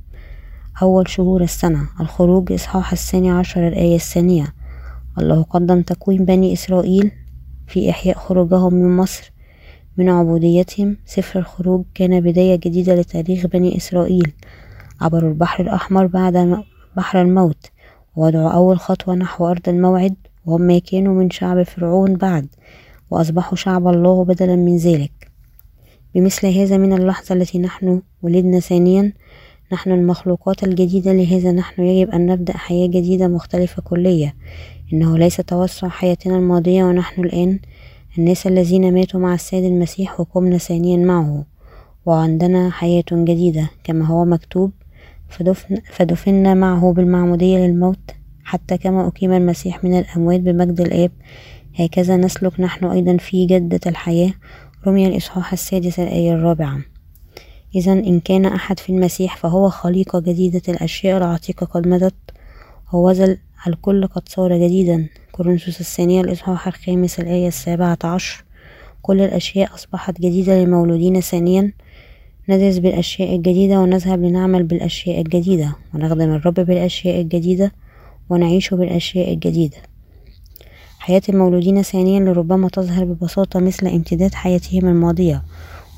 أول 0.83 1.09
شهور 1.09 1.43
السنة. 1.43 1.88
الخروج 2.01 2.53
إصحاح 2.53 2.93
الثاني 2.93 3.31
عشر 3.31 3.69
الآية 3.69 3.97
الثانية. 3.97 4.55
الله 5.18 5.42
قدم 5.42 5.83
تكوين 5.83 6.24
بني 6.24 6.53
إسرائيل 6.53 7.11
في 7.66 7.90
إحياء 7.90 8.18
خروجهم 8.18 8.74
من 8.74 8.96
مصر 8.96 9.33
من 9.96 10.09
عبوديتهم. 10.09 10.96
سفر 11.07 11.38
الخروج 11.38 11.85
كان 11.94 12.20
بداية 12.20 12.57
جديدة 12.57 12.94
لتاريخ 12.94 13.46
بني 13.46 13.77
إسرائيل 13.77 14.33
عبروا 15.00 15.31
البحر 15.31 15.64
الأحمر 15.64 16.07
بعد 16.07 16.62
بحر 16.96 17.22
الموت 17.22 17.70
ووضعوا 18.16 18.50
أول 18.50 18.79
خطوة 18.79 19.14
نحو 19.14 19.46
أرض 19.46 19.68
الموعد 19.68 20.14
وهم 20.46 20.79
كانوا 20.79 21.14
من 21.14 21.31
شعب 21.31 21.62
فرعون 21.62 22.14
بعد 22.14 22.46
وأصبحوا 23.11 23.57
شعب 23.57 23.88
الله 23.88 24.24
بدلا 24.24 24.57
من 24.57 24.77
ذلك. 24.77 25.31
بمثل 26.14 26.46
هذا 26.46 26.77
من 26.77 26.92
اللحظة 26.92 27.35
التي 27.35 27.59
نحن 27.59 28.03
ولدنا 28.22 28.61
ثانيا 28.61 29.12
نحن 29.72 29.90
المخلوقات 29.90 30.64
الجديدة 30.64 31.12
لهذا 31.12 31.53
نحن 31.53 31.83
يجب 31.83 32.11
أن 32.11 32.27
نبدأ 32.27 32.57
حياة 32.57 32.87
جديدة 32.87 33.29
مختلفة 33.29 33.83
كلية. 33.83 34.35
إنه 34.92 35.18
ليس 35.18 35.37
توسع 35.37 35.88
حياتنا 35.88 36.37
الماضية 36.37 36.85
ونحن 36.85 37.25
الآن 37.25 37.59
الناس 38.18 38.47
الذين 38.47 38.94
ماتوا 38.94 39.20
مع 39.20 39.35
السيد 39.35 39.64
المسيح 39.64 40.20
وقمنا 40.20 40.59
ثانيا 40.59 40.97
معه 40.97 41.44
وعندنا 42.07 42.70
حياة 42.70 43.05
جديدة 43.12 43.70
كما 43.85 44.07
هو 44.07 44.25
مكتوب 44.25 44.73
فدفن 45.29 45.77
فدفنا 45.92 46.55
معه 46.55 46.92
بالمعمودية 46.92 47.59
للموت 47.59 48.11
حتى 48.44 48.79
كما 48.79 49.07
أقيم 49.07 49.33
المسيح 49.33 49.85
من 49.85 49.99
الأموات 49.99 50.40
بمجد 50.40 50.81
الآب. 50.81 51.11
هكذا 51.75 52.16
نسلك 52.16 52.61
نحن 52.61 52.85
أيضا 52.85 53.16
في 53.16 53.47
جدة 53.47 53.81
الحياة. 53.87 54.33
رمي 54.87 55.07
الإصحاح 55.07 55.53
السادس 55.53 56.01
الآية 56.01 56.33
الرابعة. 56.33 56.79
إذا 57.75 57.92
إن 57.92 58.20
كان 58.20 58.47
أحد 58.47 58.79
في 58.79 58.90
المسيح 58.90 59.37
فهو 59.37 59.68
خليقة 59.68 60.20
جديدة 60.20 60.62
الأشياء 60.68 61.18
العتيقة 61.18 61.66
قد 61.66 61.88
مضت. 61.88 62.14
ووزل 62.92 63.38
الكل 63.66 64.07
قد 64.07 64.29
صار 64.29 64.57
جديدا. 64.59 65.07
كورنثوس 65.33 65.81
الثانية 65.81 66.20
الإصحاح 66.20 66.66
الخامس 66.66 67.20
الآية 67.20 67.49
السابعة 67.49 67.99
عشر. 68.05 68.44
كل 69.03 69.20
الأشياء 69.20 69.75
أصبحت 69.75 70.20
جديدة 70.20 70.55
للمولودين 70.59 71.20
ثانيا. 71.20 71.73
ندرس 72.49 72.79
بالأشياء 72.79 73.37
الجديدة 73.37 73.81
ونذهب 73.81 74.23
لنعمل 74.23 74.62
بالأشياء 74.62 75.20
الجديدة. 75.20 75.73
ونخدم 75.94 76.31
الرب 76.31 76.55
بالأشياء 76.55 77.20
الجديدة 77.20 77.73
ونعيش 78.31 78.75
بالأشياء 78.75 79.35
الجديدة. 79.35 79.77
حياة 80.99 81.23
المولودين 81.29 81.83
ثانيا 81.83 82.20
لربما 82.20 82.68
تظهر 82.68 83.05
ببساطة 83.05 83.61
مثل 83.61 83.87
امتداد 83.87 84.35
حياتهم 84.35 84.88
الماضية. 84.88 85.42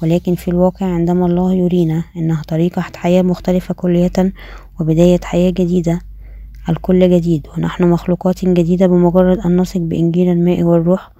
ولكن 0.02 0.34
في 0.34 0.48
الواقع 0.48 0.86
عندما 0.86 1.26
الله 1.26 1.54
يرينا 1.54 2.04
إنها 2.16 2.42
طريقة 2.48 2.82
حياة 2.96 3.22
مختلفة 3.22 3.74
كلية 3.74 4.32
وبداية 4.80 5.20
حياة 5.24 5.50
جديدة 5.50 6.00
الكل 6.68 7.10
جديد 7.10 7.46
ونحن 7.56 7.84
مخلوقات 7.84 8.44
جديدة 8.44 8.86
بمجرد 8.86 9.38
أن 9.38 9.56
نثق 9.60 9.80
بإنجيل 9.80 10.28
الماء 10.28 10.62
والروح 10.62 11.10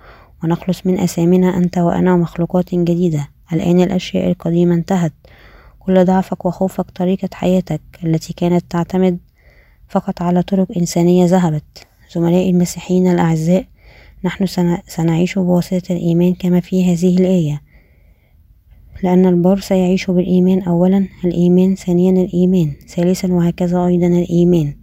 ونخلص 0.44 0.87
من 0.87 1.00
أثامنا 1.00 1.56
أنت 1.56 1.78
وأنا 1.78 2.16
مخلوقات 2.16 2.74
جديدة. 2.74 3.28
الآن 3.52 3.80
الأشياء 3.80 4.30
القديمة 4.30 4.74
انتهت. 4.74 5.12
كل 5.78 6.04
ضعفك 6.04 6.44
وخوفك 6.44 6.90
طريقة 6.90 7.28
حياتك 7.32 7.80
التي 8.04 8.32
كانت 8.32 8.64
تعتمد 8.70 9.18
فقط 9.88 10.22
على 10.22 10.42
طرق 10.42 10.66
إنسانية 10.76 11.26
ذهبت. 11.26 11.87
زملائي 12.14 12.50
المسيحيين 12.50 13.06
الأعزاء 13.09 13.64
نحن 14.24 14.46
سنعيش 14.87 15.38
بواسطة 15.38 15.92
الإيمان 15.92 16.35
كما 16.35 16.61
في 16.61 16.92
هذه 16.92 17.18
الآية. 17.18 17.62
لأن 19.02 19.26
البار 19.26 19.61
سيعيش 19.61 20.11
بالإيمان 20.11 20.62
أولا 20.62 21.06
الإيمان 21.24 21.74
ثانيا 21.74 22.11
الإيمان 22.11 22.72
ثالثا 22.88 23.32
وهكذا 23.32 23.87
أيضا 23.87 24.06
الإيمان. 24.06 24.74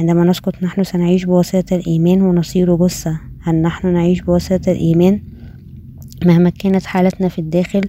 عندما 0.00 0.24
نسقط 0.24 0.62
نحن 0.62 0.84
سنعيش 0.84 1.24
بواسطة 1.24 1.76
الإيمان 1.76 2.22
ونصير 2.22 2.76
جثة 2.76 3.20
هل 3.42 3.54
نحن 3.54 3.92
نعيش 3.92 4.20
بواسطة 4.20 4.72
الإيمان؟ 4.72 5.22
مهما 6.26 6.50
كانت 6.50 6.86
حالتنا 6.86 7.28
في 7.28 7.38
الداخل 7.38 7.80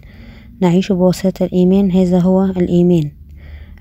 نعيش 0.62 0.92
بواسطة 0.92 1.46
الإيمان. 1.46 1.92
هذا 1.92 2.20
هو 2.20 2.44
الإيمان. 2.44 3.12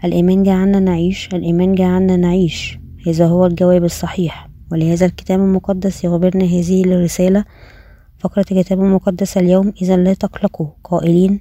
الإيمان 0.05 0.43
جعلنا 0.43 0.81
نعيش 0.81 1.29
الإيمان 1.35 1.75
جعلنا 1.75 2.17
نعيش. 2.17 2.79
هذا 3.07 3.27
هو 3.27 3.47
الجواب 3.47 3.85
الصحيح. 3.85 4.49
ولهذا 4.73 5.07
الكتاب 5.07 5.41
المقدس 5.41 6.05
يخبرنا 6.05 6.45
هذه 6.45 6.85
الرسالة. 6.85 7.45
فقرة 8.19 8.45
الكتاب 8.53 8.81
المقدس 8.81 9.37
اليوم 9.37 9.73
إذا 9.83 9.97
لا 9.97 10.15
تقلقوا 10.15 10.69
قائلين 10.85 11.41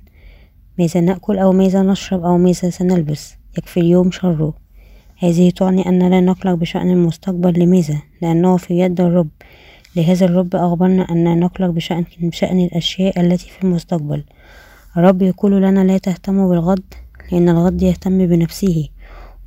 ماذا 0.80 1.02
نأكل 1.02 1.38
أو 1.38 1.52
ماذا 1.52 1.82
نشرب 1.82 2.24
أو 2.24 2.38
ماذا 2.38 2.70
سنلبس؟ 2.70 3.36
يكفي 3.58 3.80
اليوم 3.80 4.12
شره. 4.12 4.65
هذه 5.18 5.50
تعني 5.50 5.90
أن 5.90 6.10
لا 6.10 6.22
نقلق 6.22 6.54
بشأن 6.54 6.90
المستقبل 6.90 7.60
لماذا؟ 7.60 8.02
لأنه 8.22 8.58
في 8.58 8.80
يد 8.80 9.02
الرب. 9.02 9.28
لهذا 9.96 10.26
الرب 10.26 10.56
أخبرنا 10.56 11.12
أن 11.12 11.40
نقلق 11.40 11.70
بشأن, 11.70 12.06
بشأن 12.22 12.60
الأشياء 12.60 13.22
التي 13.22 13.50
في 13.50 13.64
المستقبل. 13.64 14.24
الرب 14.98 15.22
يقول 15.22 15.62
لنا 15.62 15.84
لا 15.84 15.98
تهتموا 15.98 16.50
بالغد 16.50 16.94
لأن 17.32 17.50
الغد 17.50 17.82
يهتم 17.82 18.28
بنفسه 18.28 18.90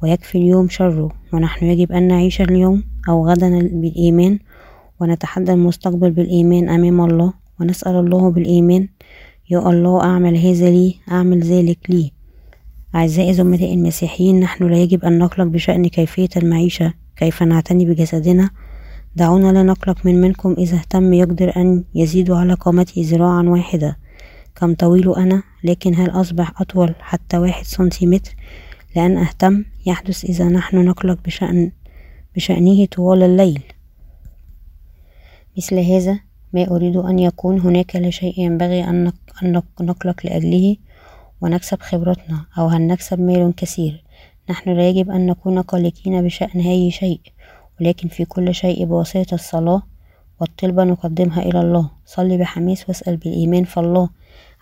ويكفي 0.02 0.38
اليوم 0.38 0.68
شره. 0.68 1.10
ونحن 1.32 1.64
يجب 1.64 1.92
أن 1.92 2.08
نعيش 2.08 2.40
اليوم 2.40 2.84
أو 3.08 3.28
غدا 3.28 3.58
بالإيمان 3.58 4.38
ونتحدى 5.00 5.52
المستقبل 5.52 6.10
بالإيمان 6.10 6.68
أمام 6.68 7.00
الله 7.00 7.32
ونسأل 7.60 7.96
الله 7.96 8.30
بالإيمان. 8.30 8.88
يا 9.50 9.70
الله 9.70 10.02
أعمل 10.02 10.36
هذا 10.36 10.70
لي 10.70 10.94
أعمل 11.10 11.40
ذلك 11.40 11.78
لي. 11.88 12.17
أعزائي 12.94 13.32
زملائي 13.32 13.74
المسيحيين 13.74 14.40
نحن 14.40 14.64
لا 14.64 14.76
يجب 14.76 15.04
أن 15.04 15.18
نقلق 15.18 15.46
بشأن 15.46 15.88
كيفية 15.88 16.28
المعيشة 16.36 16.94
كيف 17.16 17.42
نعتني 17.42 17.84
بجسدنا؟ 17.84 18.50
دعونا 19.16 19.52
لا 19.52 19.62
نقلق 19.62 20.06
من 20.06 20.20
منكم 20.20 20.54
إذا 20.58 20.76
اهتم 20.76 21.12
يقدر 21.12 21.56
أن 21.56 21.84
يزيد 21.94 22.30
على 22.30 22.54
قامته 22.54 23.02
ذراعا 23.04 23.42
واحدة 23.42 23.98
كم 24.56 24.74
طويل 24.74 25.14
أنا 25.14 25.42
لكن 25.64 25.94
هل 25.94 26.10
أصبح 26.10 26.60
أطول 26.60 26.94
حتى 27.00 27.38
واحد 27.38 27.64
سنتيمتر؟ 27.64 28.34
لأن 28.96 29.16
أهتم 29.16 29.64
يحدث 29.86 30.24
إذا 30.24 30.48
نحن 30.48 30.84
نقلق 30.84 31.18
بشأن 31.24 31.72
بشأنه 32.36 32.86
طوال 32.86 33.22
الليل. 33.22 33.62
مثل 35.56 35.78
هذا 35.78 36.20
ما 36.52 36.70
أريد 36.70 36.96
أن 36.96 37.18
يكون 37.18 37.60
هناك 37.60 37.96
لا 37.96 38.10
شيء 38.10 38.40
ينبغي 38.40 38.84
أن 38.84 39.12
نقلق 39.80 40.26
لأجله. 40.26 40.76
ونكسب 41.40 41.80
خبرتنا 41.80 42.44
أو 42.58 42.66
هل 42.66 42.86
نكسب 42.86 43.20
مال 43.20 43.54
كثير. 43.56 44.04
نحن 44.50 44.70
لا 44.70 44.88
يجب 44.88 45.10
أن 45.10 45.26
نكون 45.26 45.62
قلقين 45.62 46.24
بشأن 46.24 46.60
أي 46.60 46.90
شيء 46.90 47.20
ولكن 47.80 48.08
في 48.08 48.24
كل 48.24 48.54
شيء 48.54 48.84
بواسطة 48.84 49.34
الصلاة 49.34 49.82
والطلبة 50.40 50.84
نقدمها 50.84 51.42
إلى 51.42 51.60
الله. 51.60 51.90
صلي 52.04 52.36
بحماس 52.36 52.88
واسأل 52.88 53.16
بالإيمان 53.16 53.64
فالله 53.64 54.08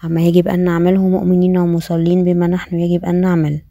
عما 0.03 0.23
يجب 0.23 0.49
أن 0.49 0.65
نعمله 0.65 1.09
مؤمنين 1.09 1.59
ومصلين 1.59 2.25
بما 2.25 2.47
نحن 2.47 2.79
يجب 2.79 3.05
أن 3.05 3.21
نعمل. 3.21 3.62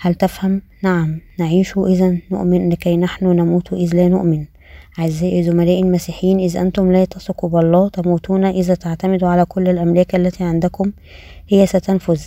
هل 0.00 0.14
تفهم؟ 0.14 0.62
نعم 0.82 1.20
نعيش 1.38 1.78
إذا 1.78 2.18
نؤمن 2.30 2.68
لكي 2.68 2.96
نحن 2.96 3.26
نموت 3.26 3.72
إذ 3.72 3.96
لا 3.96 4.08
نؤمن. 4.08 4.46
أعزائي 4.98 5.42
زملائي 5.42 5.80
المسيحيين 5.80 6.40
إذ 6.40 6.56
أنتم 6.56 6.92
لا 6.92 7.04
تثقوا 7.04 7.48
بالله 7.48 7.88
تموتون 7.88 8.44
إذا 8.44 8.74
تعتمدوا 8.74 9.28
على 9.28 9.44
كل 9.44 9.68
الأملاك 9.68 10.14
التي 10.14 10.44
عندكم. 10.44 10.92
هي 11.48 11.66
ستنفذ. 11.66 12.20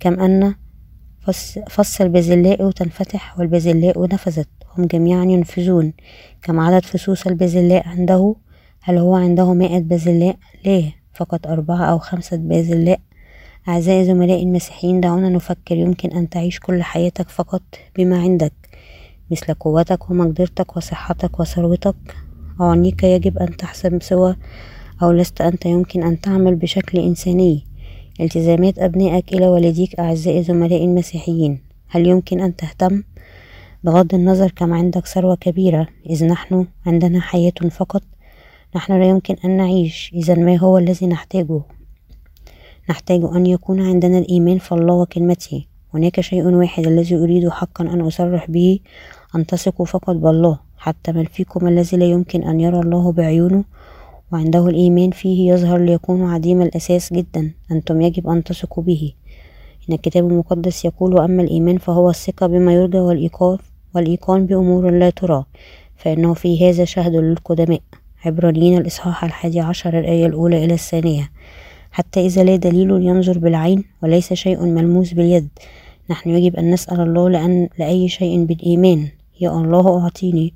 كم 0.00 0.20
أن 0.20 0.54
فص 1.68 2.00
البازلاء 2.00 2.70
تنفتح 2.70 3.38
والبازلاء 3.38 4.08
نفذت. 4.14 4.48
هم 4.78 4.86
جميعا 4.86 5.24
ينفذون. 5.24 5.92
كم 6.42 6.60
عدد 6.60 6.84
فصوص 6.84 7.26
البازلاء 7.26 7.88
عنده؟ 7.88 8.34
هل 8.82 8.98
هو 8.98 9.14
عنده 9.14 9.52
مائة 9.54 9.80
بازلاء 9.80 10.36
لا. 10.64 10.82
فقط 11.14 11.46
أربعة 11.46 11.84
أو 11.84 11.98
خمسة 11.98 12.36
بازلاء 12.36 13.00
أعزائي 13.68 14.04
زملائي 14.04 14.42
المسيحيين 14.42 15.00
دعونا 15.00 15.28
نفكر 15.28 15.76
يمكن 15.76 16.10
أن 16.10 16.28
تعيش 16.28 16.60
كل 16.60 16.82
حياتك 16.82 17.28
فقط 17.28 17.62
بما 17.96 18.18
عندك. 18.20 18.61
مثل 19.32 19.54
قوتك 19.54 20.10
ومقدرتك 20.10 20.76
وصحتك 20.76 21.40
وثروتك. 21.40 21.96
أعنيك 22.60 23.02
يجب 23.02 23.38
أن 23.38 23.56
تحسب 23.56 24.02
سوى 24.02 24.36
أو 25.02 25.12
لست 25.12 25.40
أنت 25.40 25.66
يمكن 25.66 26.02
أن 26.02 26.20
تعمل 26.20 26.54
بشكل 26.54 26.98
إنساني. 26.98 27.64
التزامات 28.20 28.78
أبنائك 28.78 29.32
إلى 29.32 29.48
والديك 29.48 30.00
أعزائي 30.00 30.42
زملائي 30.42 30.84
المسيحيين. 30.84 31.60
هل 31.88 32.06
يمكن 32.06 32.40
أن 32.40 32.56
تهتم؟ 32.56 33.02
بغض 33.84 34.14
النظر 34.14 34.50
كم 34.50 34.72
عندك 34.72 35.06
ثروة 35.06 35.36
كبيرة 35.36 35.88
إذ 36.10 36.26
نحن 36.26 36.66
عندنا 36.86 37.20
حياة 37.20 37.68
فقط. 37.70 38.02
نحن 38.76 38.92
لا 38.92 39.04
يمكن 39.08 39.36
أن 39.44 39.56
نعيش. 39.56 40.10
إذا 40.14 40.34
ما 40.34 40.56
هو 40.56 40.78
الذي 40.78 41.06
نحتاجه؟ 41.06 41.60
نحتاج 42.90 43.24
أن 43.24 43.46
يكون 43.46 43.80
عندنا 43.80 44.18
الإيمان 44.18 44.58
في 44.58 44.72
الله 44.72 44.94
وكلمته. 44.94 45.64
هناك 45.94 46.20
شيء 46.20 46.44
واحد 46.44 46.86
الذي 46.86 47.16
أريد 47.16 47.48
حقا 47.48 47.84
أن 47.84 48.00
أصرح 48.00 48.50
به. 48.50 48.80
أن 49.36 49.46
تثقوا 49.46 49.86
فقط 49.86 50.16
بالله 50.16 50.58
حتى 50.78 51.12
من 51.12 51.24
فيكم 51.24 51.68
الذي 51.68 51.96
لا 51.96 52.04
يمكن 52.04 52.42
أن 52.42 52.60
يرى 52.60 52.80
الله 52.80 53.12
بعيونه 53.12 53.64
وعنده 54.32 54.68
الإيمان 54.68 55.10
فيه 55.10 55.52
يظهر 55.52 55.78
ليكون 55.78 56.22
عديم 56.22 56.62
الأساس 56.62 57.12
جدا 57.12 57.50
أنتم 57.72 58.00
يجب 58.00 58.28
أن 58.28 58.44
تثقوا 58.44 58.84
به. 58.84 59.12
إن 59.88 59.94
الكتاب 59.94 60.28
المقدس 60.28 60.84
يقول 60.84 61.20
أما 61.20 61.42
الإيمان 61.42 61.78
فهو 61.78 62.10
الثقة 62.10 62.46
بما 62.46 62.74
يرجى 62.74 62.98
والإيقاف 62.98 63.60
والإيقان 63.94 64.46
بأمور 64.46 64.90
لا 64.90 65.10
ترى 65.10 65.44
فإنه 65.96 66.34
في 66.34 66.68
هذا 66.68 66.84
شهد 66.84 67.12
للقدماء. 67.14 67.80
عبرانيين 68.24 68.78
الإصحاح 68.78 69.24
الحادي 69.24 69.60
عشر 69.60 69.98
الآية 69.98 70.26
الأولى 70.26 70.64
إلى 70.64 70.74
الثانية. 70.74 71.30
حتى 71.90 72.26
إذا 72.26 72.44
لا 72.44 72.56
دليل 72.56 72.90
ينظر 72.90 73.38
بالعين 73.38 73.84
وليس 74.02 74.32
شيء 74.32 74.64
ملموس 74.64 75.12
باليد 75.12 75.48
نحن 76.10 76.30
يجب 76.30 76.56
أن 76.56 76.70
نسأل 76.70 77.00
الله 77.00 77.28
لأن 77.28 77.68
لأي 77.78 78.08
شيء 78.08 78.44
بالإيمان. 78.44 79.08
يا 79.42 79.50
الله 79.50 80.02
أعطيني. 80.02 80.54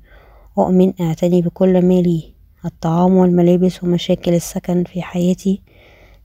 أؤمن 0.57 0.93
أعتني 1.01 1.41
بكل 1.41 1.85
ما 1.85 2.01
لي. 2.01 2.33
الطعام 2.65 3.13
والملابس 3.17 3.83
ومشاكل 3.83 4.33
السكن 4.33 4.83
في 4.83 5.01
حياتي 5.01 5.61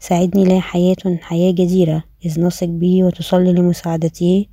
ساعدني 0.01 0.45
لا 0.45 0.61
حياة 0.61 0.97
حياة 1.21 1.53
جديرة 1.53 2.05
إذ 2.25 2.41
نثق 2.41 2.67
به 2.67 3.05
وتصلي 3.05 3.53
لمساعدته 3.53 4.47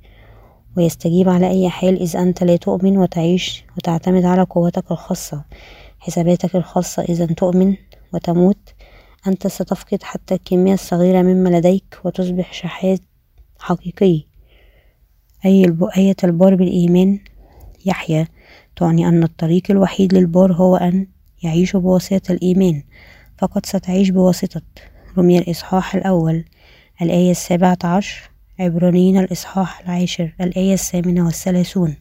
ويستجيب 0.76 1.28
على 1.28 1.50
أي 1.50 1.68
حال. 1.68 2.00
إذ 2.00 2.16
أنت 2.16 2.44
لا 2.44 2.56
تؤمن 2.56 2.98
وتعيش 2.98 3.64
وتعتمد 3.76 4.24
على 4.24 4.42
قوتك 4.42 4.90
الخاصة 4.90 5.44
حساباتك 5.98 6.56
الخاصة. 6.56 7.02
إذا 7.02 7.26
تؤمن 7.26 7.76
وتموت 8.14 8.74
أنت 9.26 9.46
ستفقد 9.46 10.02
حتى 10.02 10.34
الكمية 10.34 10.74
الصغيرة 10.74 11.22
مما 11.22 11.48
لديك 11.48 11.98
وتصبح 12.04 12.52
شحات 12.52 13.00
حقيقي. 13.58 14.24
أي 15.44 15.76
آية 15.96 16.16
البار 16.24 16.54
بالإيمان 16.54 17.18
يحيا 17.86 18.26
تعني 18.76 19.08
أن 19.08 19.22
الطريق 19.22 19.62
الوحيد 19.70 20.14
للبار 20.14 20.52
هو 20.52 20.76
أن 20.76 21.06
يعيش 21.42 21.76
بواسطة 21.76 22.32
الإيمان. 22.32 22.82
فقد 23.38 23.66
ستعيش 23.66 24.10
بواسطة. 24.10 24.62
رمي 25.18 25.38
الإصحاح 25.38 25.94
الأول 25.94 26.44
الآية 27.02 27.30
السابعة 27.30 27.78
عشر 27.84 28.30
عبرانيين 28.58 29.18
الإصحاح 29.18 29.80
العاشر 29.80 30.32
الآية 30.40 30.72
الثامنة 30.72 31.24
والثلاثون. 31.24 31.96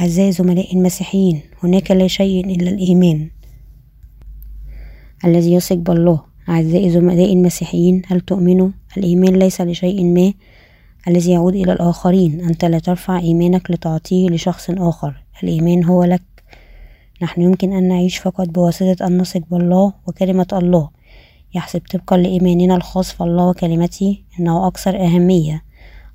أعزائي 0.00 0.32
زملائي 0.32 0.72
المسيحيين 0.76 1.40
هناك 1.62 1.90
لا 1.90 2.06
شيء 2.06 2.46
إلا 2.46 2.70
الإيمان 2.70 3.30
الذي 5.24 5.52
يثق 5.52 5.76
بالله. 5.76 6.24
أعزائي 6.48 6.90
زملائي 6.90 7.32
المسيحيين 7.32 8.02
هل 8.06 8.20
تؤمنوا 8.20 8.68
الإيمان 8.96 9.36
ليس 9.36 9.60
لشيء 9.60 10.04
ما. 10.04 10.32
الذي 11.08 11.32
يعود 11.32 11.54
إلى 11.54 11.72
الآخرين. 11.72 12.40
أنت 12.40 12.64
لا 12.64 12.78
ترفع 12.78 13.18
إيمانك 13.18 13.70
لتعطيه 13.70 14.28
لشخص 14.28 14.70
آخر. 14.70 15.24
الإيمان 15.42 15.84
هو 15.84 16.04
لك. 16.04 16.22
نحن 17.22 17.42
يمكن 17.42 17.72
أن 17.72 17.88
نعيش 17.88 18.18
فقط 18.18 18.48
بواسطة 18.48 19.06
أن 19.06 19.18
نثق 19.18 19.42
بالله 19.50 19.92
وكلمة 20.06 20.46
الله. 20.52 20.90
يحسب 21.54 21.82
طبقا 21.92 22.16
لإيماننا 22.16 22.76
الخاص 22.76 23.12
في 23.12 23.20
الله 23.20 23.48
وكلمته. 23.48 24.18
أنه 24.40 24.66
أكثر 24.66 24.96
أهمية 25.04 25.62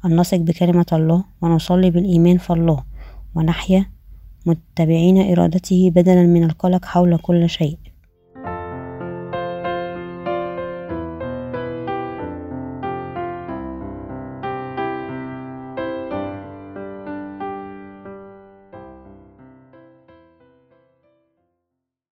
أن 0.06 0.20
نثق 0.20 0.38
بكلمة 0.38 0.86
الله 0.94 1.24
ونصلي 1.42 1.92
بالإيمان 1.92 2.38
في 2.38 2.54
الله 2.54 2.84
ونحيا 3.36 3.86
متبعين 4.46 5.32
إرادته 5.32 5.92
بدلا 5.96 6.24
من 6.24 6.44
القلق 6.44 6.86
حول 6.86 7.18
كل 7.18 7.50
شيء. 7.50 7.78